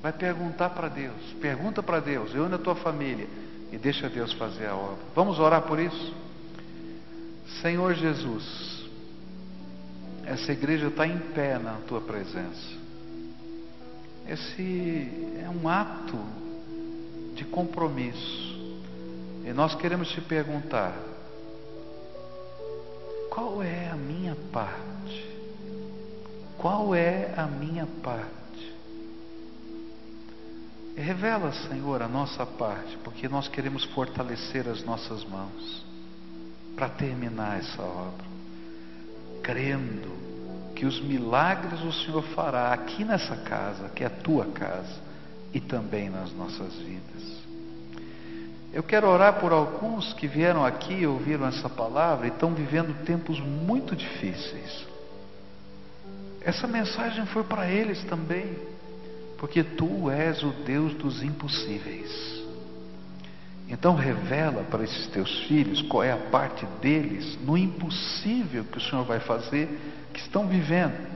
[0.01, 3.27] Vai perguntar para Deus, pergunta para Deus, eu ando a tua família
[3.71, 5.03] e deixa Deus fazer a obra.
[5.13, 6.13] Vamos orar por isso?
[7.61, 8.87] Senhor Jesus,
[10.25, 12.79] essa igreja está em pé na tua presença.
[14.27, 15.09] Esse
[15.43, 16.17] é um ato
[17.35, 18.49] de compromisso.
[19.43, 20.93] E nós queremos te perguntar:
[23.29, 25.27] qual é a minha parte?
[26.57, 28.38] Qual é a minha parte?
[31.01, 35.85] Revela, Senhor, a nossa parte, porque nós queremos fortalecer as nossas mãos
[36.75, 38.25] para terminar essa obra,
[39.41, 40.11] crendo
[40.75, 45.01] que os milagres o Senhor fará aqui nessa casa, que é a tua casa,
[45.53, 47.39] e também nas nossas vidas.
[48.73, 53.05] Eu quero orar por alguns que vieram aqui e ouviram essa palavra e estão vivendo
[53.05, 54.85] tempos muito difíceis.
[56.41, 58.55] Essa mensagem foi para eles também,
[59.39, 62.43] porque tu és o Deus dos impossíveis.
[63.69, 68.81] Então revela para esses teus filhos qual é a parte deles no impossível que o
[68.81, 69.69] Senhor vai fazer,
[70.13, 71.07] que estão vivendo.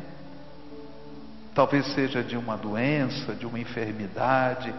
[1.53, 4.73] Talvez seja de uma doença, de uma enfermidade,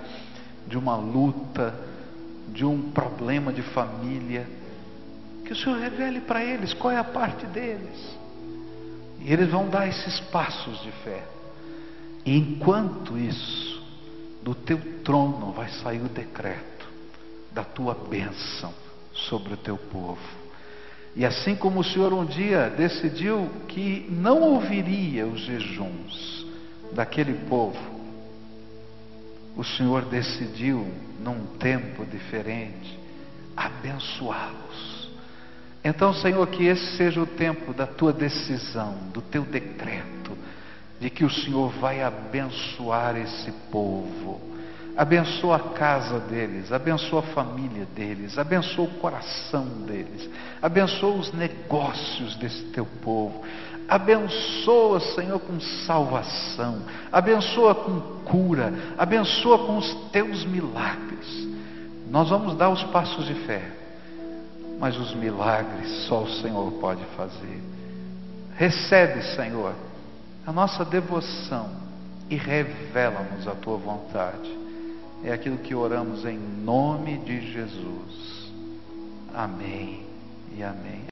[0.67, 1.75] de uma luta,
[2.49, 4.47] de um problema de família.
[5.45, 8.17] Que o Senhor revele para eles qual é a parte deles.
[9.21, 11.34] E eles vão dar esses passos de fé.
[12.25, 13.83] E enquanto isso,
[14.43, 16.87] do teu trono vai sair o decreto
[17.53, 18.73] da tua bênção
[19.13, 20.21] sobre o teu povo.
[21.17, 26.45] E assim como o Senhor um dia decidiu que não ouviria os jejuns
[26.93, 27.95] daquele povo,
[29.57, 30.85] o Senhor decidiu,
[31.21, 32.99] num tempo diferente,
[33.57, 35.11] abençoá-los.
[35.85, 40.24] Então, Senhor, que esse seja o tempo da tua decisão, do teu decreto,
[41.01, 44.55] de que o Senhor vai abençoar esse povo
[44.97, 50.31] Abençoa a casa deles, abençoa a família deles, abençoa o coração deles,
[50.63, 53.43] abençoa os negócios desse teu povo,
[53.89, 61.49] abençoa, Senhor, com salvação, abençoa com cura, abençoa com os teus milagres.
[62.09, 63.69] Nós vamos dar os passos de fé,
[64.79, 67.61] mas os milagres só o Senhor pode fazer.
[68.57, 69.75] Recebe, Senhor,
[70.47, 71.71] a nossa devoção
[72.29, 74.65] e revela-nos a tua vontade
[75.25, 78.53] é aquilo que oramos em nome de Jesus.
[79.35, 80.03] Amém
[80.55, 81.03] e amém.